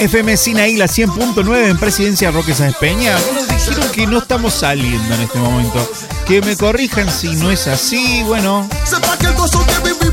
FM 0.00 0.36
Sinaí, 0.36 0.76
la 0.76 0.86
100.9 0.86 1.70
en 1.70 1.78
Presidencia 1.78 2.30
Roque 2.32 2.54
Sáenz 2.54 2.76
Peña. 2.76 3.16
Nos 3.34 3.48
dijeron 3.48 3.90
que 3.92 4.06
no 4.06 4.18
estamos 4.18 4.54
saliendo 4.54 5.14
en 5.14 5.20
este 5.20 5.38
momento. 5.38 5.90
Que 6.26 6.42
me 6.42 6.56
corrijan 6.56 7.10
si 7.10 7.36
no 7.36 7.50
es 7.50 7.68
así. 7.68 8.22
Bueno, 8.24 8.68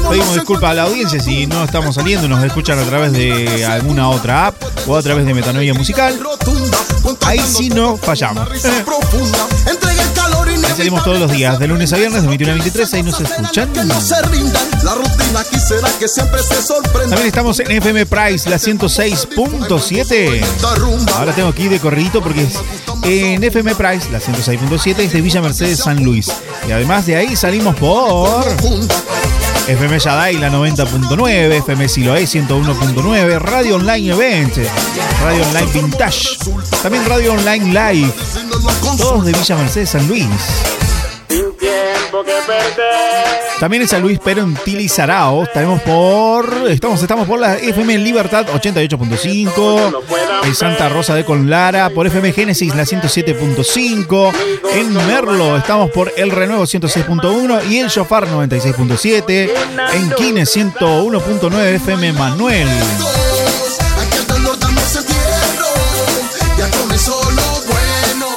pedimos 0.10 0.34
disculpas 0.36 0.72
a 0.72 0.74
la 0.76 0.84
audiencia 0.84 1.20
si 1.20 1.48
no 1.48 1.64
estamos 1.64 1.96
saliendo. 1.96 2.28
Nos 2.28 2.44
escuchan 2.44 2.78
a 2.78 2.84
través 2.84 3.12
de 3.12 3.66
alguna 3.66 4.10
otra 4.10 4.48
app 4.48 4.56
o 4.88 4.96
a 4.96 5.02
través 5.02 5.26
de 5.26 5.34
Metanoia 5.34 5.74
Musical. 5.74 6.20
Ahí 7.26 7.40
sí 7.40 7.70
no 7.70 7.98
fallamos. 7.98 8.48
Salimos 10.76 11.04
todos 11.04 11.20
los 11.20 11.32
días, 11.32 11.58
de 11.60 11.68
lunes 11.68 11.92
a 11.94 11.98
viernes, 11.98 12.22
de 12.22 12.28
21 12.28 12.52
a 12.52 12.56
23. 12.56 12.94
Ahí 12.94 13.04
nos 13.04 13.20
escuchan. 13.20 13.72
También 17.10 17.28
estamos 17.28 17.60
en 17.60 17.72
FM 17.72 18.06
Price, 18.06 18.50
la 18.50 18.58
106.7. 18.58 20.44
Ahora 21.16 21.34
tengo 21.34 21.50
aquí 21.50 21.68
de 21.68 21.80
corridito 21.80 22.22
porque 22.22 22.44
es 22.44 22.60
en 23.04 23.44
FM 23.44 23.76
Price, 23.76 24.10
la 24.12 24.20
106.7 24.20 25.00
es 25.00 25.14
de 25.14 25.22
Villa 25.22 25.42
Mercedes 25.42 25.80
San 25.80 26.04
Luis. 26.04 26.32
Y 26.68 26.72
además 26.72 27.06
de 27.06 27.16
ahí 27.16 27.36
salimos 27.36 27.76
por 27.76 28.46
FM 29.68 29.98
Yadai, 29.98 30.38
la 30.38 30.50
90.9, 30.50 31.52
FM 31.58 31.90
Siloé 31.90 32.24
101.9, 32.26 33.40
Radio 33.40 33.78
Online 33.78 34.12
Event, 34.12 34.54
Radio 35.24 35.44
Online 35.44 35.72
Vintage, 35.74 36.38
también 36.84 37.04
Radio 37.08 37.34
Online 37.34 37.66
Live, 37.66 38.14
todos 38.98 39.26
de 39.26 39.34
Villa 39.34 39.56
Mercedes 39.56 39.90
San 39.90 40.08
Luis. 40.08 40.28
También 43.60 43.84
en 43.84 43.88
San 43.88 44.02
Luis, 44.02 44.20
pero 44.24 44.42
en 44.42 44.54
Tilizarao. 44.54 45.44
Estaremos 45.44 45.82
por. 45.82 46.70
Estamos, 46.70 47.02
estamos 47.02 47.28
por 47.28 47.40
la 47.40 47.56
FM 47.56 47.98
Libertad 48.00 48.46
88.5. 48.48 50.04
En 50.44 50.56
Santa 50.56 50.90
Rosa 50.90 51.16
de 51.16 51.24
Conlara. 51.24 51.90
Por 51.90 52.08
FM 52.08 52.34
Génesis 52.34 52.76
la 52.76 52.84
107.5. 52.84 54.32
En 54.74 54.94
Merlo 54.94 55.58
estamos 55.58 55.90
por 55.92 56.12
El 56.18 56.32
Renuevo 56.32 56.64
106.1. 56.64 57.70
Y 57.70 57.80
el 57.80 57.88
Shofar 57.88 58.28
96.7. 58.28 59.50
En 59.94 60.12
Quines 60.12 60.56
101.9 60.56 61.76
FM 61.76 62.14
Manuel. 62.14 62.68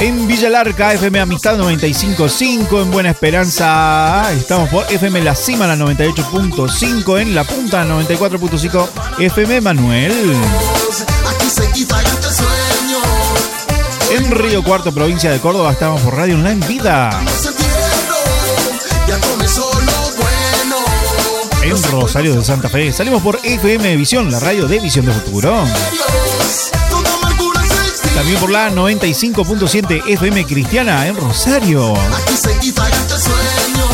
En 0.00 0.28
Villa 0.28 0.48
Larca, 0.48 0.92
FM 0.92 1.18
Amistad 1.18 1.58
95.5. 1.58 2.82
En 2.82 2.90
Buena 2.92 3.10
Esperanza 3.10 4.30
estamos 4.32 4.68
por 4.68 4.86
FM 4.92 5.22
La 5.22 5.34
Cima, 5.34 5.66
la 5.66 5.74
98.5. 5.76 7.20
En 7.20 7.34
La 7.34 7.42
Punta, 7.42 7.84
94.5. 7.84 8.88
FM 9.18 9.60
Manuel. 9.60 10.12
En 14.12 14.30
Río 14.30 14.62
Cuarto, 14.62 14.92
provincia 14.92 15.32
de 15.32 15.40
Córdoba, 15.40 15.72
estamos 15.72 16.00
por 16.02 16.14
Radio 16.14 16.36
Online 16.36 16.64
Vida. 16.66 17.10
En 21.62 21.82
Rosario 21.90 22.36
de 22.36 22.44
Santa 22.44 22.68
Fe, 22.68 22.92
salimos 22.92 23.20
por 23.20 23.40
FM 23.42 23.96
Visión, 23.96 24.30
la 24.30 24.38
radio 24.38 24.68
de 24.68 24.78
Visión 24.78 25.04
de 25.06 25.12
Futuro. 25.12 25.64
También 28.18 28.40
por 28.40 28.50
la 28.50 28.68
95.7 28.72 30.02
FM 30.08 30.44
Cristiana 30.44 31.06
en 31.06 31.14
Rosario. 31.14 31.94
Aquí 31.94 32.34
se 32.34 32.58
quita 32.58 32.88
este 32.88 33.16
sueño. 33.16 33.86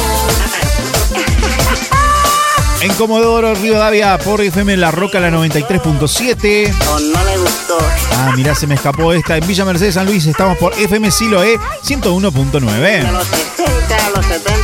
En 2.81 2.95
Comodoro, 2.95 3.55
Rivadavia, 3.55 4.17
por 4.17 4.41
FM 4.41 4.79
La 4.79 4.91
Roca, 4.91 5.21
la 5.21 5.29
93.7. 5.29 6.75
O 6.89 7.01
no 7.01 7.25
le 7.25 7.37
gustó. 7.37 7.77
Ah, 8.13 8.33
mirá, 8.35 8.55
se 8.55 8.67
me 8.67 8.77
escapó 8.77 9.13
esta. 9.13 9.37
En 9.37 9.47
Villa 9.47 9.67
Mercedes 9.67 9.93
San 9.93 10.07
Luis 10.07 10.25
estamos 10.25 10.57
por 10.57 10.73
FM 10.73 11.11
Siloe 11.11 11.59
101.9. 11.85 13.07
A 13.07 13.13
los 13.13 13.27
60, 13.27 14.07
a 14.07 14.11
los 14.11 14.25
70, 14.25 14.64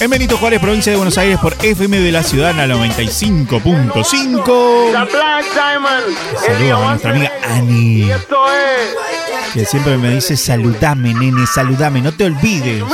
En 0.00 0.10
Benito 0.10 0.36
Juárez, 0.36 0.60
provincia 0.60 0.92
de 0.92 0.96
Buenos 0.96 1.18
Aires, 1.18 1.38
por 1.38 1.54
FM 1.62 1.98
de 2.00 2.12
la 2.12 2.22
Ciudad, 2.22 2.54
la 2.54 2.66
95.5. 2.68 4.44
The 4.92 5.12
Black 5.12 5.44
Diamond. 5.54 6.16
Saludos 6.46 6.80
a 6.80 6.88
nuestra 6.90 7.10
amiga 7.10 7.32
Ani, 7.50 8.10
Esto 8.10 8.36
es. 8.52 9.52
que 9.54 9.64
siempre 9.64 9.96
me 9.98 10.10
dice 10.14 10.36
saludame, 10.36 11.14
nene, 11.14 11.46
saludame, 11.46 12.00
no 12.00 12.12
te 12.12 12.24
olvides. 12.24 12.84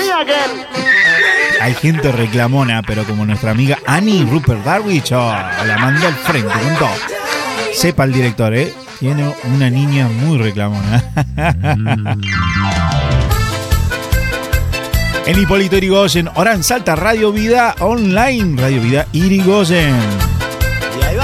Hay 1.61 1.75
gente 1.75 2.11
reclamona, 2.13 2.83
pero 2.83 3.05
como 3.05 3.25
nuestra 3.27 3.51
amiga 3.51 3.79
Annie 3.87 4.25
Rupert 4.31 4.65
Darwich, 4.65 5.13
oh, 5.13 5.33
la 5.67 5.79
mandó 5.79 6.07
al 6.07 6.15
frente 6.15 6.53
con 6.53 6.75
todo. 6.77 6.91
Sepa 7.75 8.05
el 8.05 8.13
director, 8.13 8.55
¿eh? 8.55 8.73
Tiene 9.01 9.35
una 9.55 9.69
niña 9.71 10.09
muy 10.09 10.39
reclamona. 10.39 11.03
En 15.27 15.39
Hipólito 15.39 15.77
Irigoyen, 15.77 16.29
Oran 16.35 16.63
Salta, 16.63 16.97
Radio 16.97 17.33
Vida 17.33 17.75
Online, 17.81 18.61
Radio 18.61 18.81
Vida 18.81 19.07
Irigoyen. 19.13 19.95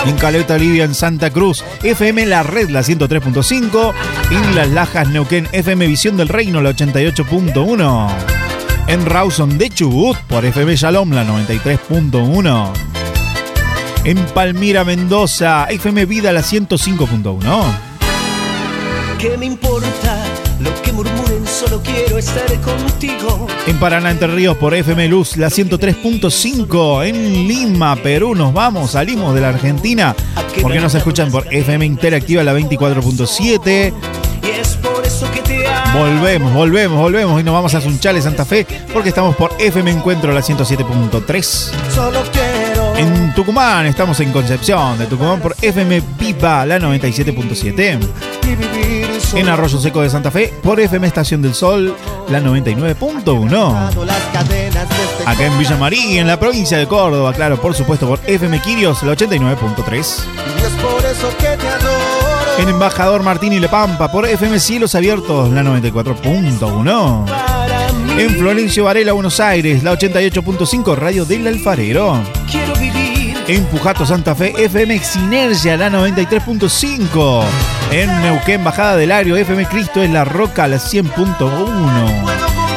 En 0.07 0.17
Caleta 0.17 0.55
Olivia, 0.55 0.85
en 0.85 0.95
Santa 0.95 1.31
Cruz, 1.31 1.63
FM 1.83 2.25
La 2.27 2.43
Red, 2.43 2.71
la 2.71 2.81
103.5. 2.81 3.93
En 4.31 4.57
Las 4.57 4.69
Lajas, 4.69 5.09
Neuquén, 5.09 5.49
FM 5.53 5.87
Visión 5.87 6.17
del 6.17 6.29
Reino, 6.29 6.63
la 6.63 6.71
88.1. 6.71 8.09
En 8.87 9.05
Rawson 9.05 9.59
de 9.59 9.69
Chubut, 9.69 10.17
por 10.29 10.45
FM 10.45 10.77
Shalom, 10.77 11.11
la 11.13 11.25
93.1. 11.25 12.73
En 14.05 14.19
Palmira, 14.27 14.85
Mendoza, 14.85 15.67
FM 15.69 16.07
Vida, 16.07 16.33
la 16.33 16.41
105.1. 16.41 17.91
¿Qué 19.19 19.37
me 19.37 19.45
importa 19.45 20.10
lo 20.61 20.83
que 20.83 20.93
murmuren? 20.93 21.47
Solo 21.47 21.83
quiero 21.83 22.19
estar 22.19 22.47
contigo. 22.61 23.47
En 23.67 23.79
Paraná, 23.79 24.11
Entre 24.11 24.29
Ríos, 24.29 24.57
por 24.57 24.75
FM 24.75 25.09
Luz, 25.09 25.37
la 25.37 25.49
103.5. 25.49 27.07
En 27.07 27.49
Lima, 27.49 27.97
Perú, 27.97 28.35
nos 28.35 28.53
vamos, 28.53 28.93
salimos 28.93 29.35
de 29.35 29.41
la 29.41 29.49
Argentina. 29.51 30.15
Porque 30.63 30.81
nos 30.81 30.95
escuchan 30.95 31.31
por 31.31 31.53
FM 31.53 31.85
Interactiva, 31.85 32.43
la 32.43 32.55
24.7. 32.55 33.93
Y 34.43 34.61
es 34.61 34.77
por 34.77 35.05
eso 35.05 35.31
que 35.31 35.41
Volvemos, 35.93 36.55
volvemos, 36.55 36.99
volvemos 36.99 37.41
y 37.41 37.45
nos 37.45 37.53
vamos 37.53 37.75
a 37.75 37.81
Sunchales, 37.81 38.23
Santa 38.25 38.45
Fe, 38.45 38.65
porque 38.93 39.09
estamos 39.09 39.35
por 39.35 39.51
FM 39.59 39.91
Encuentro, 39.91 40.33
la 40.33 40.41
107.3. 40.41 41.43
Solo 41.93 42.23
quiero 42.33 42.50
En 43.01 43.33
Tucumán, 43.33 43.87
estamos 43.87 44.21
en 44.21 44.31
Concepción 44.31 44.99
de 44.99 45.07
Tucumán 45.07 45.41
por 45.41 45.57
FM 45.63 46.03
Viva, 46.19 46.67
la 46.67 46.79
97.7. 46.79 47.99
y 48.43 48.47
vivir 48.49 49.09
En 49.37 49.49
Arroyo 49.49 49.81
Seco 49.81 50.03
de 50.03 50.11
Santa 50.11 50.31
Fe 50.31 50.53
por 50.63 50.79
FM 50.79 51.07
Estación 51.07 51.41
del 51.41 51.55
Sol, 51.55 51.97
la 52.29 52.43
99.1. 52.43 54.05
las 54.05 54.23
cadenas 54.35 54.87
de 54.87 54.95
este 54.95 55.23
Acá 55.25 55.47
en 55.47 55.59
Villa 55.59 55.79
María, 55.79 56.21
en 56.21 56.27
la 56.27 56.39
provincia 56.39 56.77
de 56.77 56.87
Córdoba, 56.87 57.33
claro, 57.33 57.59
por 57.59 57.75
supuesto, 57.75 58.07
por 58.07 58.21
FM 58.27 58.61
Quirios, 58.61 59.03
la 59.03 59.15
89.3. 59.15 59.89
Y 59.89 60.63
es 60.63 60.69
por 60.75 61.03
eso 61.07 61.35
que 61.39 61.57
te 61.57 61.69
adoro. 61.69 62.59
En 62.59 62.69
Embajador 62.69 63.23
Martín 63.23 63.55
y 63.55 63.61
Lepampa, 63.61 64.13
por 64.13 64.27
FM 64.27 64.61
Cielos 64.61 64.95
Abiertos, 64.95 65.51
la 65.51 65.63
94.1. 65.63 67.25
En 68.19 68.37
Florencio 68.37 68.85
Varela, 68.85 69.13
Buenos 69.13 69.41
Aires, 69.41 69.83
la 69.83 69.95
88.5, 69.95 70.95
Radio 70.95 71.25
del 71.25 71.47
Alfarero. 71.47 72.21
En 73.51 73.65
Pujato 73.65 74.07
Santa 74.07 74.37
Fe, 74.37 74.55
FM 74.57 74.97
Sinergia, 75.01 75.77
la 75.77 75.91
93.5. 75.91 77.43
En 77.91 78.23
Neuquén, 78.23 78.63
Bajada 78.63 78.95
del 78.95 79.11
Ario, 79.11 79.37
FM 79.37 79.67
Cristo 79.67 80.01
es 80.01 80.09
la 80.09 80.25
Roca, 80.25 80.69
la 80.69 80.77
100.1. 80.77 81.51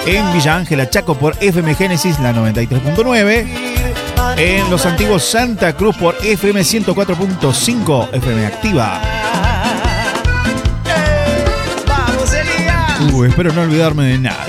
En 0.08 0.34
Villa 0.34 0.56
Ángela, 0.56 0.90
Chaco, 0.90 1.14
por 1.14 1.36
FM 1.40 1.76
Génesis, 1.76 2.20
la 2.20 2.34
93.9. 2.34 3.46
En 4.38 4.72
los 4.72 4.88
antiguos 4.88 5.24
Santa 5.24 5.74
Cruz, 5.74 5.96
por 5.96 6.16
FM 6.24 6.62
104.5, 6.62 8.10
FM 8.12 8.46
Activa. 8.48 9.00
Uh, 13.12 13.26
espero 13.26 13.54
no 13.54 13.62
olvidarme 13.62 14.06
de 14.06 14.18
nada. 14.18 14.46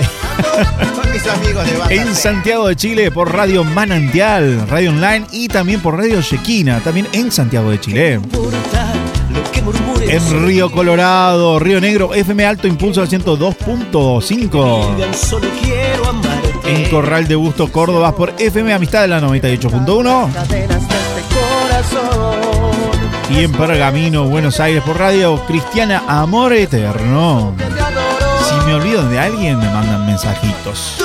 Con 1.15 1.23
mis 1.23 1.27
amigos 1.27 1.65
de 1.65 1.77
Banda 1.77 1.95
En 1.95 2.13
Santiago 2.13 2.67
de 2.67 2.75
Chile 2.75 3.09
por 3.09 3.33
Radio 3.33 3.63
Manantial, 3.63 4.67
Radio 4.67 4.89
Online 4.89 5.25
y 5.31 5.47
también 5.47 5.79
por 5.81 5.95
Radio 5.95 6.21
Chequina, 6.21 6.81
también 6.81 7.07
en 7.13 7.31
Santiago 7.31 7.69
de 7.69 7.79
Chile. 7.79 8.19
En 10.01 10.45
Río 10.45 10.69
Colorado, 10.71 11.57
Río 11.59 11.79
Negro, 11.79 12.13
FM 12.13 12.45
Alto 12.45 12.67
Impulso 12.67 13.01
al 13.01 13.07
102.5. 13.07 14.95
digan, 14.95 15.13
solo 15.13 15.47
quiero 15.61 16.09
amarte. 16.09 16.53
En 16.65 16.89
Corral 16.89 17.27
de 17.29 17.35
Busto, 17.35 17.71
Córdoba 17.71 18.13
por 18.13 18.33
FM 18.37 18.73
Amistad 18.73 19.03
de 19.03 19.07
la 19.07 19.21
98.1. 19.21 20.33
Cadenas 20.33 20.49
de 20.49 20.63
este. 20.65 20.75
Y 23.33 23.43
en 23.43 23.51
Pergamino, 23.53 24.25
Buenos 24.25 24.59
Aires 24.59 24.83
por 24.83 24.99
Radio 24.99 25.41
Cristiana 25.47 26.03
Amor 26.07 26.51
Eterno. 26.53 27.53
Me 28.65 28.73
olvido 28.73 29.07
de 29.07 29.19
alguien, 29.19 29.59
me 29.59 29.69
mandan 29.69 30.05
mensajitos. 30.05 30.97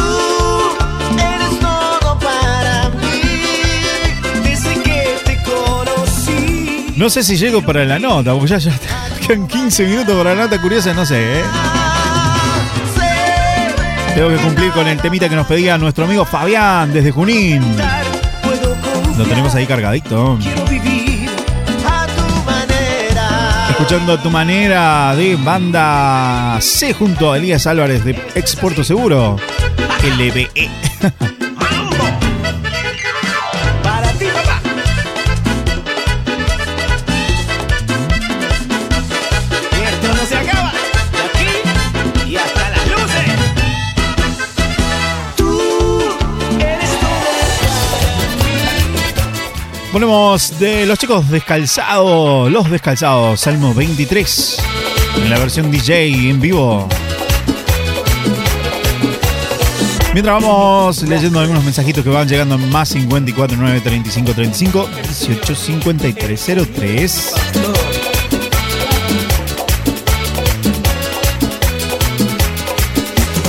No 6.97 7.09
sé 7.09 7.23
si 7.23 7.37
llego 7.39 7.63
para 7.63 7.85
la 7.87 7.99
nota, 7.99 8.33
porque 8.33 8.49
ya, 8.49 8.59
ya 8.59 8.73
quedan 9.27 9.47
15 9.47 9.85
minutos 9.87 10.17
para 10.17 10.35
la 10.35 10.43
nota 10.43 10.61
curiosa, 10.61 10.93
no 10.93 11.07
sé, 11.07 11.41
¿eh? 11.41 11.43
Tengo 14.15 14.29
que 14.29 14.37
cumplir 14.37 14.71
con 14.73 14.87
el 14.87 14.99
temita 14.99 15.29
que 15.29 15.37
nos 15.37 15.47
pedía 15.47 15.79
nuestro 15.79 16.05
amigo 16.05 16.25
Fabián 16.25 16.93
desde 16.93 17.11
Junín. 17.11 17.63
Lo 19.17 19.25
tenemos 19.25 19.55
ahí 19.55 19.67
cargadito. 19.67 20.39
Escuchando 23.81 24.13
a 24.13 24.23
tu 24.23 24.31
manera 24.31 25.17
de 25.17 25.37
banda 25.37 26.59
C 26.61 26.93
junto 26.93 27.33
a 27.33 27.39
Elías 27.39 27.67
Álvarez 27.67 28.05
de 28.05 28.11
Exporto 28.35 28.85
Seguro. 28.85 29.37
LBE. 30.03 30.69
Ponemos 49.93 50.59
de 50.61 50.87
los 50.87 50.99
chicos 51.01 51.29
descalzados, 51.29 52.51
los 52.51 52.71
descalzados, 52.71 53.41
Salmo 53.41 53.75
23, 53.75 54.59
en 55.17 55.31
la 55.31 55.37
versión 55.37 55.69
DJ 55.69 56.31
en 56.31 56.41
vivo. 56.41 56.89
Mientras 60.13 60.41
vamos 60.41 61.03
leyendo 61.03 61.41
algunos 61.41 61.65
mensajitos 61.65 62.05
que 62.05 62.11
van 62.11 62.29
llegando 62.29 62.55
en 62.55 62.71
más 62.71 62.91
54 62.91 63.57
9 63.59 63.81
35 63.81 64.33
35 64.33 64.89
18 65.03 65.55
53 65.57 66.47
03. 66.73 67.35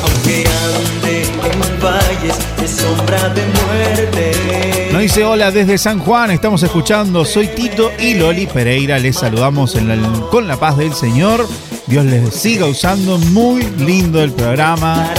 Aunque 0.03 0.45
ande 0.47 1.21
en 1.23 1.81
valles 1.83 2.37
de 2.57 2.67
sombra 2.67 3.29
de 3.29 3.45
muerte. 3.45 4.30
Dice 5.01 5.25
hola 5.25 5.49
desde 5.49 5.79
San 5.79 5.97
Juan, 5.97 6.29
estamos 6.29 6.61
escuchando, 6.61 7.25
soy 7.25 7.47
Tito 7.47 7.91
y 7.97 8.13
Loli 8.13 8.45
Pereira, 8.45 8.99
les 8.99 9.17
saludamos 9.17 9.75
con 10.29 10.47
la 10.47 10.57
paz 10.57 10.77
del 10.77 10.93
Señor. 10.93 11.47
Dios 11.87 12.05
les 12.05 12.31
siga 12.35 12.67
usando, 12.67 13.17
muy 13.17 13.63
lindo 13.79 14.21
el 14.21 14.31
programa. 14.31 15.09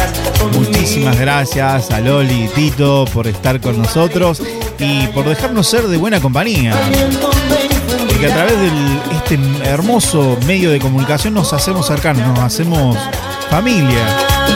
Muchísimas 0.57 1.19
gracias 1.19 1.91
a 1.91 1.99
Loli 1.99 2.45
y 2.45 2.49
Tito 2.49 3.07
por 3.13 3.27
estar 3.27 3.61
con 3.61 3.77
nosotros 3.77 4.41
y 4.79 5.09
por 5.09 5.29
dejarnos 5.29 5.67
ser 5.67 5.89
de 5.89 5.97
buena 5.97 6.21
compañía. 6.21 6.77
Porque 8.09 8.27
a 8.27 8.35
través 8.35 8.55
de 8.61 8.71
este 9.17 9.69
hermoso 9.69 10.39
medio 10.47 10.71
de 10.71 10.79
comunicación 10.79 11.35
nos 11.35 11.53
hacemos 11.53 11.89
cercanos, 11.89 12.25
nos 12.29 12.39
hacemos 12.39 12.97
familia, 13.53 13.99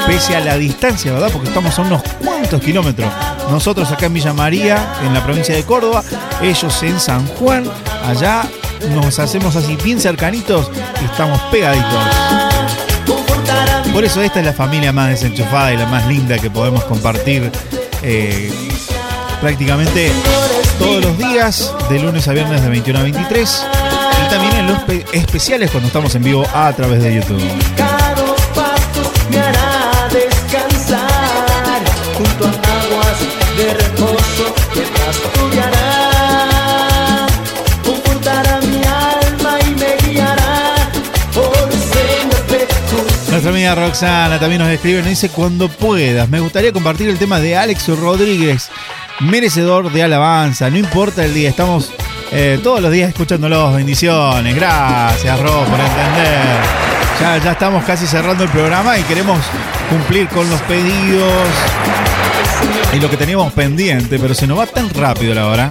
pese 0.06 0.34
a 0.36 0.40
la 0.40 0.56
distancia, 0.56 1.12
¿verdad? 1.12 1.28
Porque 1.30 1.48
estamos 1.48 1.78
a 1.78 1.82
unos 1.82 2.02
cuantos 2.24 2.60
kilómetros. 2.62 3.08
Nosotros 3.50 3.90
acá 3.92 4.06
en 4.06 4.14
Villa 4.14 4.32
María, 4.32 4.94
en 5.04 5.12
la 5.12 5.22
provincia 5.22 5.54
de 5.54 5.62
Córdoba, 5.64 6.02
ellos 6.42 6.82
en 6.82 6.98
San 6.98 7.26
Juan, 7.26 7.64
allá 8.08 8.42
nos 8.94 9.18
hacemos 9.18 9.54
así 9.54 9.76
bien 9.76 10.00
cercanitos 10.00 10.70
y 11.02 11.04
estamos 11.04 11.38
pegaditos. 11.52 12.04
Por 13.92 14.02
eso 14.04 14.22
esta 14.22 14.40
es 14.40 14.46
la 14.46 14.52
familia 14.54 14.92
más 14.92 15.08
desenchufada 15.10 15.72
y 15.72 15.76
la 15.76 15.86
más 15.86 16.06
linda 16.06 16.38
que 16.38 16.50
podemos 16.50 16.82
compartir 16.84 17.50
eh, 18.02 18.50
prácticamente 19.42 20.10
todos 20.78 21.02
los 21.04 21.18
días, 21.18 21.72
de 21.90 21.98
lunes 22.00 22.26
a 22.28 22.32
viernes 22.32 22.62
de 22.62 22.68
21 22.70 22.98
a 22.98 23.02
23. 23.02 23.66
Y 24.26 24.30
también 24.30 24.56
en 24.56 24.66
los 24.68 24.78
pe- 24.84 25.04
especiales 25.12 25.70
cuando 25.70 25.86
estamos 25.88 26.14
en 26.14 26.22
vivo 26.24 26.46
a 26.54 26.72
través 26.72 27.02
de 27.02 27.14
YouTube. 27.14 27.42
De 33.56 33.72
reposo 33.72 34.54
que 34.74 34.82
pastoreará. 34.82 36.06
Confortará 37.84 38.60
mi 38.60 38.82
alma 38.84 39.58
y 39.66 39.70
me 39.74 39.96
guiará 40.06 40.90
por 41.32 41.72
sendas 41.72 42.46
de 42.48 42.66
justicia. 42.90 43.30
Nuestra 43.30 43.50
amiga 43.50 43.74
Roxana 43.74 44.38
también 44.38 44.60
nos 44.60 44.70
escribe, 44.70 44.98
nos 44.98 45.08
dice 45.08 45.30
cuando 45.30 45.68
puedas. 45.68 46.28
Me 46.28 46.40
gustaría 46.40 46.72
compartir 46.72 47.08
el 47.08 47.18
tema 47.18 47.40
de 47.40 47.56
Alex 47.56 47.88
Rodríguez, 47.98 48.68
merecedor 49.20 49.90
de 49.90 50.02
alabanza. 50.02 50.68
No 50.68 50.76
importa 50.76 51.24
el 51.24 51.32
día, 51.32 51.48
estamos 51.48 51.92
eh, 52.32 52.60
todos 52.62 52.82
los 52.82 52.92
días 52.92 53.08
escuchándolos. 53.08 53.74
Bendiciones, 53.74 54.54
gracias 54.54 55.40
Ro 55.40 55.64
por 55.64 55.80
entender. 55.80 56.60
Ya, 57.20 57.38
ya 57.38 57.52
estamos 57.52 57.82
casi 57.84 58.06
cerrando 58.06 58.44
el 58.44 58.50
programa 58.50 58.98
y 58.98 59.02
queremos 59.04 59.38
cumplir 59.88 60.28
con 60.28 60.50
los 60.50 60.60
pedidos 60.62 61.48
y 62.94 63.00
lo 63.00 63.10
que 63.10 63.16
teníamos 63.16 63.52
pendiente, 63.52 64.18
pero 64.18 64.34
se 64.34 64.46
nos 64.46 64.58
va 64.58 64.66
tan 64.66 64.88
rápido 64.90 65.34
la 65.34 65.46
hora. 65.48 65.70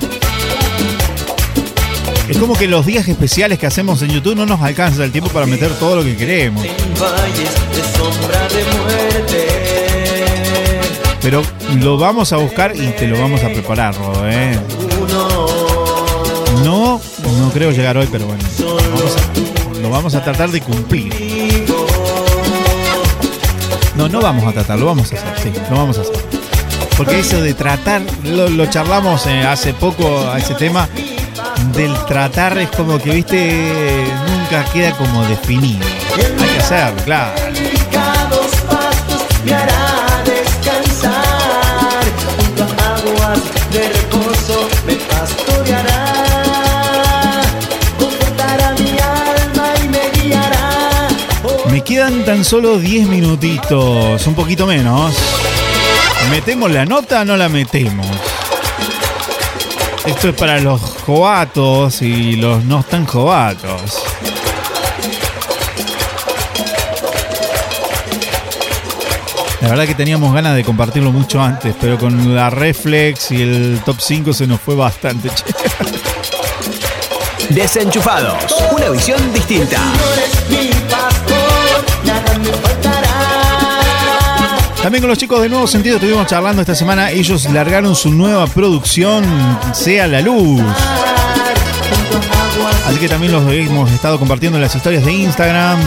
Es 2.27 2.37
como 2.37 2.55
que 2.55 2.67
los 2.67 2.85
días 2.85 3.07
especiales 3.07 3.59
que 3.59 3.67
hacemos 3.67 4.01
en 4.01 4.09
YouTube 4.09 4.35
no 4.35 4.45
nos 4.47 4.59
alcanza 4.61 5.03
el 5.03 5.11
tiempo 5.11 5.29
para 5.29 5.45
meter 5.45 5.71
todo 5.77 5.97
lo 5.97 6.03
que 6.03 6.15
queremos. 6.17 6.65
Pero 11.21 11.41
lo 11.81 11.97
vamos 11.97 12.31
a 12.33 12.37
buscar 12.37 12.75
y 12.75 12.87
te 12.89 13.07
lo 13.07 13.19
vamos 13.19 13.43
a 13.43 13.47
preparar, 13.49 13.95
Rodo, 13.95 14.27
¿eh? 14.29 14.59
No, 16.63 17.01
no 17.39 17.49
creo 17.51 17.71
llegar 17.71 17.97
hoy, 17.97 18.07
pero 18.11 18.25
bueno. 18.27 18.43
vamos 18.59 19.15
a- 19.17 19.79
lo 19.81 19.89
vamos 19.89 20.15
a 20.15 20.23
tratar 20.23 20.49
de 20.51 20.61
cumplir. 20.61 21.65
No, 23.95 24.07
no 24.09 24.21
vamos 24.21 24.43
a 24.45 24.51
tratar, 24.51 24.77
lo 24.79 24.85
vamos 24.87 25.11
a 25.11 25.15
hacer, 25.15 25.33
sí, 25.53 25.59
lo 25.69 25.77
vamos 25.77 25.97
a 25.97 26.01
hacer. 26.01 26.34
Porque 26.97 27.19
eso 27.19 27.41
de 27.41 27.53
tratar, 27.53 28.01
lo, 28.23 28.65
charlamos 28.67 29.25
eh, 29.25 29.41
hace 29.41 29.73
poco 29.73 30.29
a 30.29 30.37
ese 30.37 30.53
tema, 30.55 30.87
del 31.73 31.93
tratar 32.05 32.57
es 32.57 32.69
como 32.69 32.97
que, 32.99 33.09
viste, 33.09 34.05
nunca 34.27 34.63
queda 34.71 34.91
como 34.95 35.23
definido. 35.25 35.85
Hay 36.39 36.49
que 36.49 36.59
hacerlo, 36.59 37.03
claro. 37.03 37.33
Me 51.69 51.83
quedan 51.83 52.23
tan 52.23 52.45
solo 52.45 52.77
10 52.79 53.09
minutitos, 53.09 54.25
un 54.25 54.33
poquito 54.33 54.65
menos. 54.65 55.13
¿Metemos 56.29 56.71
la 56.71 56.85
nota 56.85 57.21
o 57.21 57.25
no 57.25 57.37
la 57.37 57.49
metemos? 57.49 58.07
Esto 60.05 60.29
es 60.29 60.35
para 60.35 60.59
los 60.59 60.81
jovatos 60.81 62.01
y 62.01 62.35
los 62.35 62.63
no 62.63 62.83
tan 62.83 63.05
jovatos. 63.05 64.03
La 69.61 69.69
verdad 69.69 69.87
que 69.87 69.95
teníamos 69.95 70.31
ganas 70.31 70.55
de 70.55 70.63
compartirlo 70.63 71.11
mucho 71.11 71.41
antes, 71.41 71.73
pero 71.81 71.97
con 71.97 72.35
la 72.35 72.51
reflex 72.51 73.31
y 73.31 73.41
el 73.41 73.81
top 73.83 73.97
5 73.99 74.33
se 74.33 74.45
nos 74.45 74.61
fue 74.61 74.75
bastante. 74.75 75.29
Desenchufados, 77.49 78.43
una 78.71 78.89
visión 78.89 79.33
distinta. 79.33 79.79
Mi 80.49 80.69
También 84.85 85.01
con 85.01 85.09
los 85.09 85.17
chicos 85.17 85.41
de 85.41 85.49
Nuevo 85.49 85.65
Sentido 85.65 85.95
estuvimos 85.95 86.27
charlando 86.27 86.61
esta 86.61 86.75
semana. 86.75 87.09
Ellos 87.09 87.49
largaron 87.49 87.95
su 87.95 88.11
nueva 88.11 88.45
producción, 88.45 89.25
Sea 89.73 90.05
la 90.05 90.21
Luz. 90.21 90.61
Así 92.85 92.99
que 92.99 93.09
también 93.09 93.31
los 93.31 93.51
hemos 93.51 93.91
estado 93.91 94.19
compartiendo 94.19 94.59
en 94.59 94.61
las 94.61 94.75
historias 94.75 95.03
de 95.03 95.11
Instagram. 95.11 95.79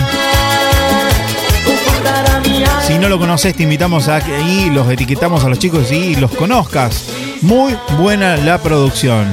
Si 2.89 2.99
no 2.99 3.09
lo 3.09 3.21
conoces, 3.21 3.55
te 3.55 3.63
invitamos 3.63 4.09
a 4.09 4.17
ahí 4.17 4.69
los 4.69 4.91
etiquetamos 4.91 5.45
a 5.45 5.49
los 5.49 5.61
chicos 5.61 5.93
y 5.93 6.17
los 6.17 6.33
conozcas. 6.33 7.05
Muy 7.43 7.77
buena 8.01 8.37
la 8.37 8.59
producción. 8.61 9.29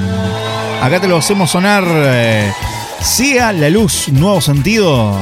Acá 0.80 1.02
te 1.02 1.08
lo 1.08 1.18
hacemos 1.18 1.50
sonar. 1.50 1.84
eh, 1.88 2.54
sea 3.02 3.52
la 3.52 3.72
luz, 3.72 4.10
nuevo 4.10 4.42
sentido. 4.42 5.16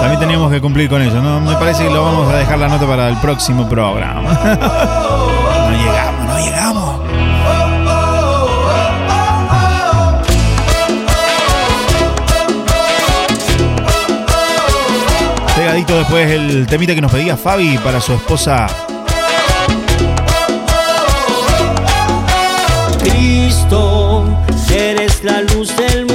También 0.00 0.20
teníamos 0.20 0.50
que 0.50 0.60
cumplir 0.60 0.88
con 0.88 1.02
eso, 1.02 1.20
¿no? 1.20 1.40
Me 1.40 1.54
parece 1.56 1.84
que 1.84 1.90
lo 1.90 2.02
vamos 2.04 2.32
a 2.32 2.36
dejar 2.36 2.58
la 2.58 2.68
nota 2.68 2.86
para 2.86 3.08
el 3.08 3.16
próximo 3.18 3.68
programa. 3.68 4.22
No 4.22 5.70
llegamos, 5.76 6.26
no 6.26 6.38
llegamos. 6.38 7.00
Pegadito 15.56 15.98
después 15.98 16.30
el 16.30 16.66
temita 16.66 16.94
que 16.94 17.00
nos 17.00 17.10
pedía 17.10 17.36
Fabi 17.36 17.78
para 17.78 18.00
su 18.00 18.14
esposa. 18.14 18.68
Cristo, 23.00 24.24
eres 24.72 25.24
la 25.24 25.42
luz 25.42 25.76
del 25.76 26.06
mundo, 26.06 26.07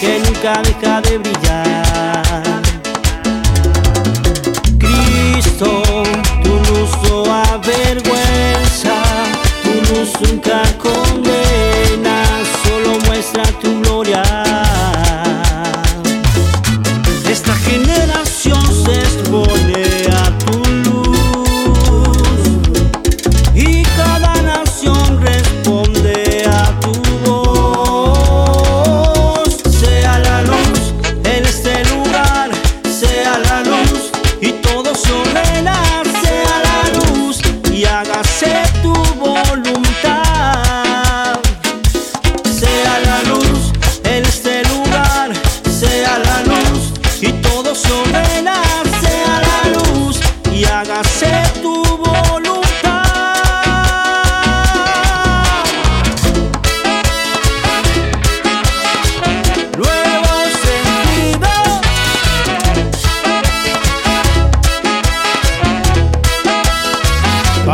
que 0.00 0.18
nunca 0.18 0.60
deja 0.62 1.00
de 1.00 1.18
brillar. 1.18 1.43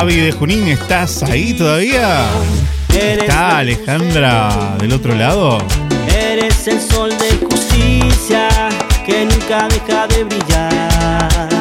Fabi 0.00 0.16
de 0.16 0.32
Junín, 0.32 0.66
¿estás 0.68 1.22
ahí 1.24 1.52
todavía? 1.52 2.24
¿Está 2.88 3.58
Alejandra 3.58 4.74
del 4.78 4.94
otro 4.94 5.14
lado? 5.14 5.58
Eres 6.08 6.66
el 6.68 6.80
sol 6.80 7.10
de 7.18 7.46
justicia 7.46 8.48
que 9.04 9.26
nunca 9.26 9.68
deja 9.68 10.06
de 10.06 10.24
brillar. 10.24 11.58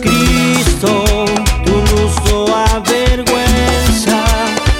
Cristo, 0.00 1.04
tu 1.66 1.72
luz 1.72 2.14
no 2.30 2.46
avergüenza, 2.64 4.24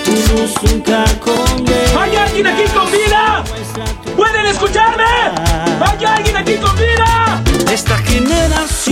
tu 0.07 0.13
luz 0.13 0.55
nunca 0.63 1.05
condena. 1.21 2.01
¿Hay 2.03 2.17
alguien 2.17 2.47
aquí 2.47 2.63
con 2.75 2.91
vida? 2.91 3.45
¿Pueden 4.17 4.47
escucharme? 4.47 5.05
¿Hay 5.83 6.03
alguien 6.03 6.35
aquí 6.39 6.55
con 6.55 6.75
vida? 6.77 7.43
Esta 7.71 7.99
generación 7.99 8.86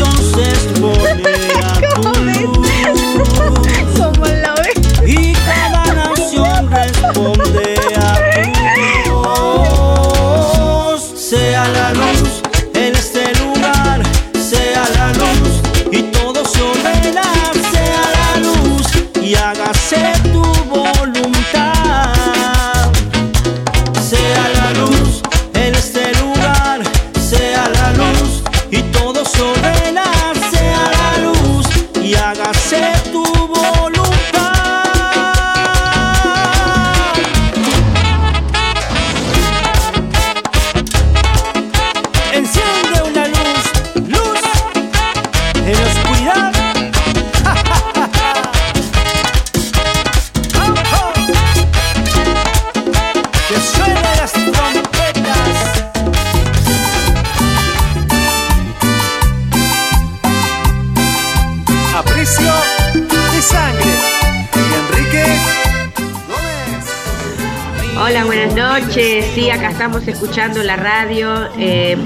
estamos 69.75 70.07
escuchando 70.07 70.62
la 70.62 70.77
radio. 70.77 71.49
eh, 71.59 71.97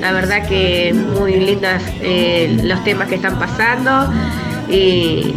la 0.00 0.12
verdad 0.12 0.46
que 0.46 0.94
muy 1.18 1.34
lindas 1.34 1.82
eh, 2.02 2.60
los 2.62 2.84
temas 2.84 3.08
que 3.08 3.14
están 3.14 3.38
pasando. 3.38 4.12
Y, 4.68 5.34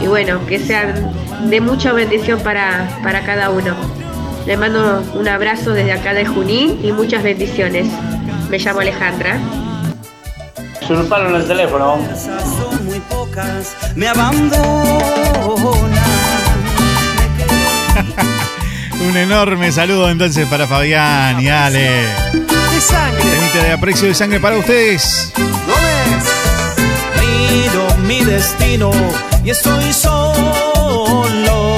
y 0.00 0.06
bueno, 0.06 0.46
que 0.46 0.60
sean 0.60 1.10
de 1.50 1.60
mucha 1.60 1.92
bendición 1.92 2.38
para, 2.40 2.88
para 3.02 3.22
cada 3.26 3.50
uno. 3.50 3.74
Le 4.46 4.56
mando 4.56 5.02
un 5.14 5.26
abrazo 5.26 5.72
desde 5.72 5.92
acá 5.92 6.14
de 6.14 6.24
Junín 6.24 6.78
y 6.82 6.92
muchas 6.92 7.24
bendiciones. 7.24 7.88
Me 8.48 8.58
llamo 8.58 8.78
Alejandra. 8.78 9.36
Surparon 10.86 11.34
el 11.34 11.44
teléfono. 11.46 11.98
Son 12.16 12.86
muy 12.86 13.00
pocas, 13.00 13.76
me 13.96 14.06
abandonan. 14.06 15.97
Un 19.00 19.16
enorme 19.16 19.70
saludo 19.70 20.10
entonces 20.10 20.46
para 20.48 20.66
Fabián 20.66 21.40
y 21.40 21.48
Ale. 21.48 21.88
de 22.32 22.80
sangre. 22.80 23.22
Temita 23.22 23.62
de 23.62 23.72
aprecio 23.72 24.08
de 24.08 24.14
sangre 24.14 24.40
para 24.40 24.56
ustedes. 24.56 25.32
Miro 27.20 27.96
mi 28.06 28.24
destino 28.24 28.90
y 29.44 29.50
estoy 29.50 29.92
solo. 29.92 31.76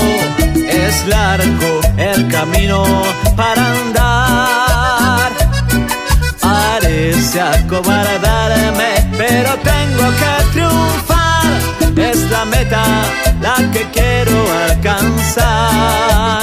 Es 0.69 1.07
largo 1.07 1.81
el 1.99 2.27
camino 2.29 2.85
para 3.37 3.71
andar. 3.71 5.33
Parece 6.41 7.41
acobardarme, 7.41 9.09
pero 9.19 9.57
tengo 9.59 10.11
que 10.21 10.45
triunfar. 10.53 11.53
Es 11.97 12.31
la 12.31 12.45
meta 12.47 12.83
la 13.43 13.57
que 13.73 13.87
quiero 13.93 14.47
alcanzar. 14.71 16.41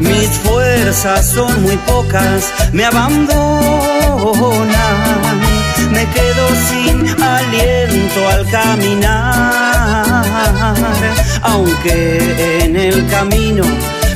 Mis 0.00 0.28
fuerzas 0.44 1.30
son 1.30 1.62
muy 1.62 1.76
pocas, 1.78 2.52
me 2.72 2.84
abandonan. 2.84 3.30
Me 5.92 6.06
quedo 6.06 6.48
sin 6.68 7.22
aliento 7.22 8.28
al 8.28 8.46
caminar. 8.50 10.24
Aunque 11.42 12.62
en 12.64 12.76
el 12.76 13.06
camino 13.08 13.64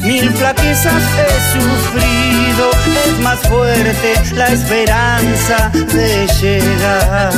mil 0.05 0.31
flaquezas 0.31 1.03
he 1.19 1.33
sufrido, 1.53 2.71
es 3.07 3.19
más 3.21 3.39
fuerte 3.41 4.15
la 4.35 4.49
esperanza 4.49 5.71
de 5.73 6.27
llegar. 6.41 7.33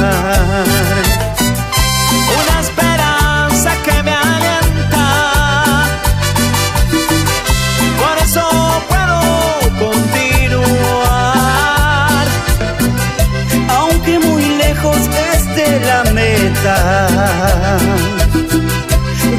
Una 2.41 2.61
la 15.81 16.05
meta. 16.13 17.09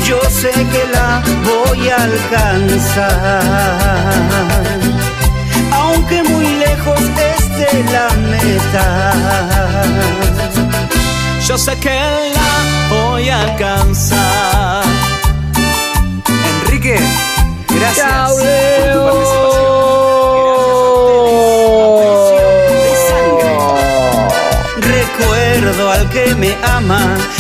Yo 0.03 0.19
sé 0.29 0.51
que 0.51 0.83
la 0.93 1.21
voy 1.43 1.89
a 1.89 1.95
alcanzar. 1.95 3.41
Aunque 5.71 6.23
muy 6.23 6.47
lejos 6.65 6.99
esté 7.01 7.83
la 7.91 8.07
meta. 8.31 8.85
Yo 11.47 11.57
sé 11.57 11.77
que 11.79 11.99
la 12.37 12.51
voy 12.89 13.29
a 13.29 13.41
alcanzar. 13.41 14.83
Enrique, 16.63 16.99
gracias 17.69 18.07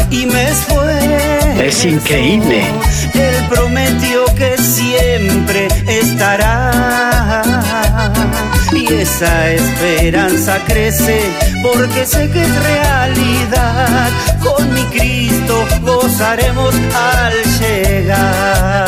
y 0.09 0.25
me 0.25 0.43
esfuerzo. 0.49 1.61
Es 1.61 1.85
increíble. 1.85 2.63
Él 3.13 3.35
prometió 3.49 4.25
que 4.35 4.57
siempre 4.57 5.67
estará. 5.87 7.43
Y 8.73 8.85
esa 8.93 9.51
esperanza 9.51 10.59
crece 10.65 11.21
porque 11.63 12.05
sé 12.05 12.29
que 12.29 12.41
es 12.41 12.63
realidad. 12.63 14.09
Con 14.43 14.73
mi 14.73 14.83
Cristo 14.85 15.65
gozaremos 15.83 16.75
al 16.95 17.33
llegar. 17.59 18.87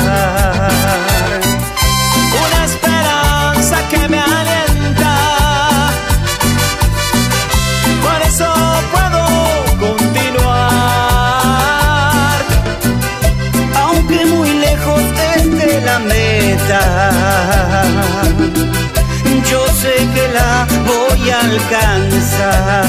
Yo 19.49 19.65
sé 19.81 19.95
que 20.13 20.27
la 20.33 20.67
voy 20.85 21.29
a 21.31 21.39
alcanzar. 21.39 22.85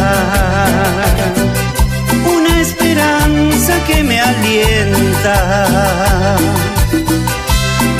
Una 2.36 2.60
esperanza 2.60 3.72
que 3.86 4.02
me 4.02 4.20
alienta. 4.20 5.36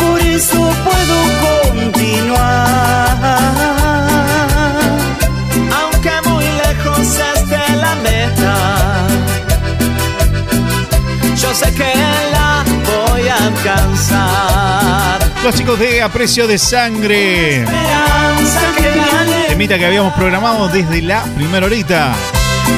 Por 0.00 0.20
eso 0.20 0.60
puedo 0.86 1.16
continuar. 1.48 2.38
Aunque 5.80 6.12
muy 6.28 6.44
lejos 6.44 7.06
esté 7.34 7.76
la 7.76 7.94
meta. 8.06 8.54
Yo 11.36 11.54
sé 11.54 11.72
que 11.72 11.94
la 12.32 12.59
voy 13.20 13.28
a 13.28 13.36
alcanzar. 13.36 15.20
Los 15.44 15.54
chicos 15.54 15.78
de 15.78 16.02
Aprecio 16.02 16.46
de 16.46 16.58
Sangre. 16.58 17.64
Que. 18.76 19.48
Temita 19.48 19.78
que 19.78 19.86
habíamos 19.86 20.14
programado 20.14 20.68
desde 20.68 21.02
la 21.02 21.22
primera 21.34 21.66
horita. 21.66 22.12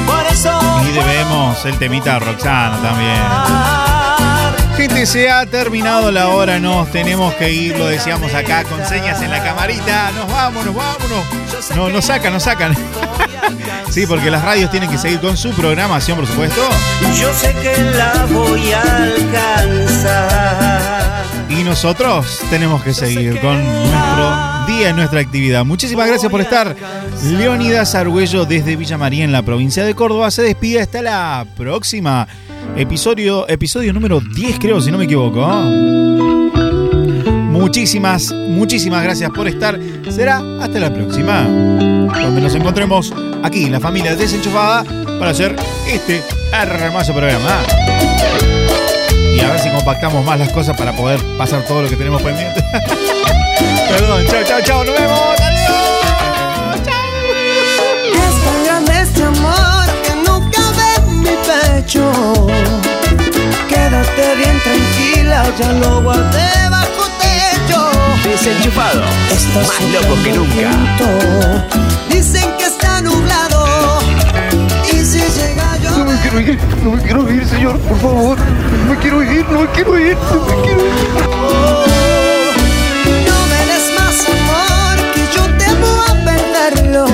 Por 0.05 0.25
eso 0.25 0.59
Y 0.89 0.91
debemos 0.91 1.65
el 1.65 1.77
temita 1.77 2.15
a 2.15 2.19
Roxana 2.19 2.77
también. 2.81 3.92
Gente, 4.83 5.05
se 5.05 5.29
ha 5.29 5.45
terminado 5.45 6.11
la 6.11 6.27
hora, 6.27 6.59
nos 6.59 6.91
tenemos 6.91 7.33
que 7.35 7.49
ir, 7.49 7.77
lo 7.77 7.85
decíamos 7.87 8.33
acá 8.33 8.65
con 8.65 8.85
señas 8.85 9.21
en 9.21 9.31
la 9.31 9.41
camarita. 9.41 10.11
Nos 10.11 10.29
vamos, 10.29 10.65
nos 10.65 10.75
vámonos. 10.75 11.23
No, 11.73 11.87
nos 11.87 12.03
sacan, 12.03 12.33
nos 12.33 12.43
sacan. 12.43 12.75
Sí, 13.89 14.05
porque 14.05 14.29
las 14.29 14.43
radios 14.43 14.69
tienen 14.71 14.89
que 14.89 14.97
seguir 14.97 15.21
con 15.21 15.37
su 15.37 15.51
programación, 15.51 16.17
por 16.17 16.27
supuesto. 16.27 16.61
Yo 17.17 17.33
sé 17.33 17.53
que 17.61 17.77
la 17.95 18.25
voy 18.29 18.73
a 18.73 18.81
alcanzar. 19.03 20.43
Y 21.47 21.63
nosotros 21.63 22.41
tenemos 22.49 22.83
que 22.83 22.93
seguir 22.93 23.39
con 23.39 23.63
nuestro 23.63 24.65
día 24.67 24.89
y 24.89 24.93
nuestra 24.93 25.21
actividad. 25.21 25.63
Muchísimas 25.63 26.07
gracias 26.07 26.29
por 26.29 26.41
estar. 26.41 26.75
Leonidas 27.23 27.95
Argüello 27.95 28.43
desde 28.45 28.75
Villa 28.75 28.97
María 28.97 29.23
en 29.23 29.31
la 29.31 29.43
provincia 29.43 29.85
de 29.85 29.95
Córdoba 29.95 30.29
se 30.29 30.41
despide 30.41 30.81
hasta 30.81 31.01
la 31.01 31.45
próxima. 31.55 32.27
Episodio, 32.75 33.47
episodio 33.47 33.93
número 33.93 34.19
10 34.19 34.59
creo, 34.59 34.81
si 34.81 34.91
no 34.91 34.97
me 34.97 35.05
equivoco. 35.05 35.45
Muchísimas, 37.51 38.31
muchísimas 38.31 39.03
gracias 39.03 39.29
por 39.29 39.47
estar. 39.47 39.79
Será 40.09 40.41
hasta 40.59 40.79
la 40.79 40.93
próxima. 40.93 41.43
Donde 41.43 42.41
nos 42.41 42.55
encontremos 42.55 43.13
aquí, 43.43 43.69
la 43.69 43.79
familia 43.79 44.15
desenchufada, 44.15 44.83
para 45.19 45.31
hacer 45.31 45.55
este 45.87 46.21
hermoso 46.51 47.13
programa. 47.13 47.61
Y 49.35 49.39
a 49.39 49.49
ver 49.49 49.59
si 49.59 49.69
compactamos 49.69 50.25
más 50.25 50.39
las 50.39 50.51
cosas 50.51 50.75
para 50.77 50.95
poder 50.95 51.19
pasar 51.37 51.63
todo 51.65 51.83
lo 51.83 51.89
que 51.89 51.95
tenemos 51.95 52.21
pendiente. 52.21 52.63
Perdón, 53.89 54.25
chao, 54.27 54.43
chao, 54.45 54.61
chao, 54.63 54.83
nos 54.83 54.95
vemos. 54.99 55.19
Es 55.39 55.62
Quédate 64.15 64.35
bien 64.35 64.61
tranquila, 64.63 65.43
ya 65.57 65.71
lo 65.73 66.01
guardé 66.01 66.69
bajo 66.69 67.07
techo. 67.19 67.89
Desenchufado. 68.23 69.01
Estás 69.31 69.67
Más 69.67 69.81
loco 69.91 70.15
que 70.23 70.33
nunca. 70.33 71.65
Dicen 72.09 72.49
que 72.57 72.65
está 72.65 73.01
nublado. 73.01 73.99
Y 74.91 75.03
si 75.03 75.19
llega 75.19 75.77
yo. 75.81 75.97
No 75.97 76.05
me 76.05 76.19
quiero 76.21 76.39
ir, 76.41 76.59
no 76.83 76.91
me 76.91 77.01
quiero 77.01 77.31
ir, 77.31 77.47
señor, 77.47 77.79
por 77.79 77.99
favor. 77.99 78.37
No 78.37 78.93
me 78.93 78.99
quiero 78.99 79.23
ir, 79.23 79.45
no 79.49 79.61
me 79.61 79.67
quiero 79.69 79.99
ir, 79.99 80.15
no 80.15 80.45
me 80.45 80.61
quiero 80.63 80.81
ir. 80.85 80.93
No 83.27 83.37
me 83.49 83.59
des 83.71 83.85
más 83.97 84.17
amor 84.29 84.95
que 85.13 85.21
yo 85.35 85.43
temo 85.57 86.03
a 86.07 86.13
perderlo. 86.23 87.05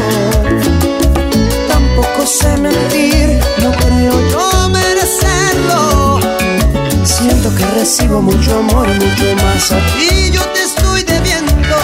Tampoco 1.67 2.25
sé 2.25 2.57
mentir, 2.57 3.39
Siento 7.49 7.65
que 7.65 7.79
recibo 7.79 8.21
mucho 8.21 8.59
amor, 8.59 8.87
mucho 8.87 9.35
más 9.43 9.71
a 9.71 9.77
ti 9.97 10.29
yo 10.31 10.41
te 10.53 10.61
estoy 10.61 11.03
debiendo. 11.03 11.77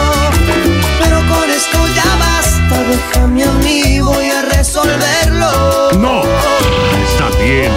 Pero 1.00 1.18
con 1.28 1.50
esto 1.50 1.78
ya 1.96 2.16
basta, 2.20 2.84
déjame 2.84 3.44
a 3.44 3.52
mí, 3.54 4.00
voy 4.00 4.30
a 4.30 4.44
resolverlo. 4.44 5.92
No, 6.00 6.22
está 7.08 7.30
bien. 7.42 7.72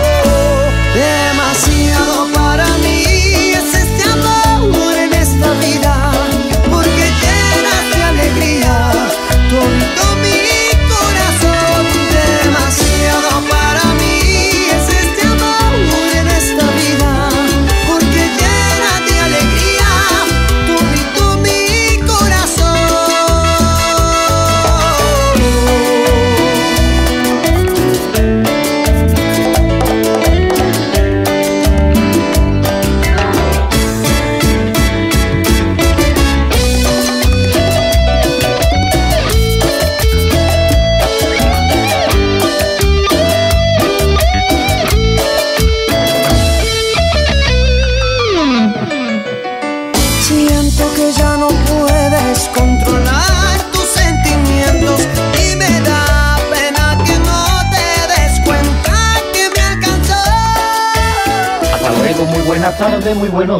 Demasiado 0.94 2.26
para 2.34 2.66
mí 2.78 3.04
es 3.52 3.74
este 3.74 4.10
amor 4.10 4.98
en 4.98 5.14
esta 5.14 5.52
vida, 5.64 5.97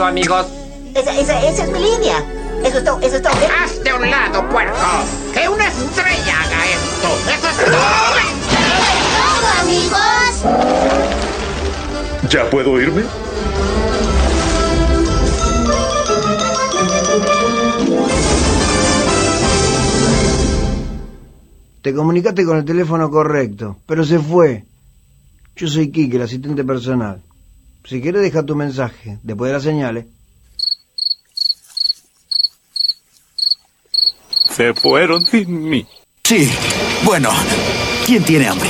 todo, 0.00 0.08
amigos. 0.08 0.46
Esa, 0.94 1.12
esa, 1.12 1.46
esa 1.46 1.64
es 1.64 1.70
mi 1.70 1.78
línea. 1.78 2.24
Eso 2.64 2.78
es 2.78 2.84
todo, 2.84 2.98
eso 3.00 3.16
es 3.16 3.22
todo. 3.22 3.32
Hazte 3.62 3.90
a 3.90 3.96
un 3.96 4.10
lado, 4.10 4.48
puerco. 4.48 4.74
Que 5.34 5.46
una 5.46 5.68
estrella 5.68 6.40
haga 6.40 6.66
esto. 6.70 7.08
Eso 7.28 7.48
es 7.50 7.56
todo. 7.66 7.76
todo, 9.20 9.48
amigos. 9.60 10.32
¿Ya 12.30 12.48
puedo 12.48 12.80
irme? 12.80 13.02
Te 21.82 21.94
comunicaste 21.94 22.46
con 22.46 22.56
el 22.56 22.64
teléfono 22.64 23.10
correcto, 23.10 23.76
pero 23.86 24.04
se 24.04 24.18
fue. 24.18 24.64
Yo 25.56 25.68
soy 25.68 25.90
Kike, 25.90 26.16
el 26.16 26.22
asistente 26.22 26.64
personal. 26.64 27.20
Si 27.84 28.00
quieres, 28.00 28.22
deja 28.22 28.44
tu 28.44 28.54
mensaje 28.54 29.18
después 29.22 29.48
de 29.48 29.52
las 29.54 29.62
señales. 29.62 30.06
Se 34.50 34.74
fueron 34.74 35.24
sin 35.24 35.68
mí. 35.68 35.86
Sí, 36.24 36.50
bueno, 37.04 37.30
¿quién 38.06 38.22
tiene 38.24 38.46
hambre? 38.48 38.68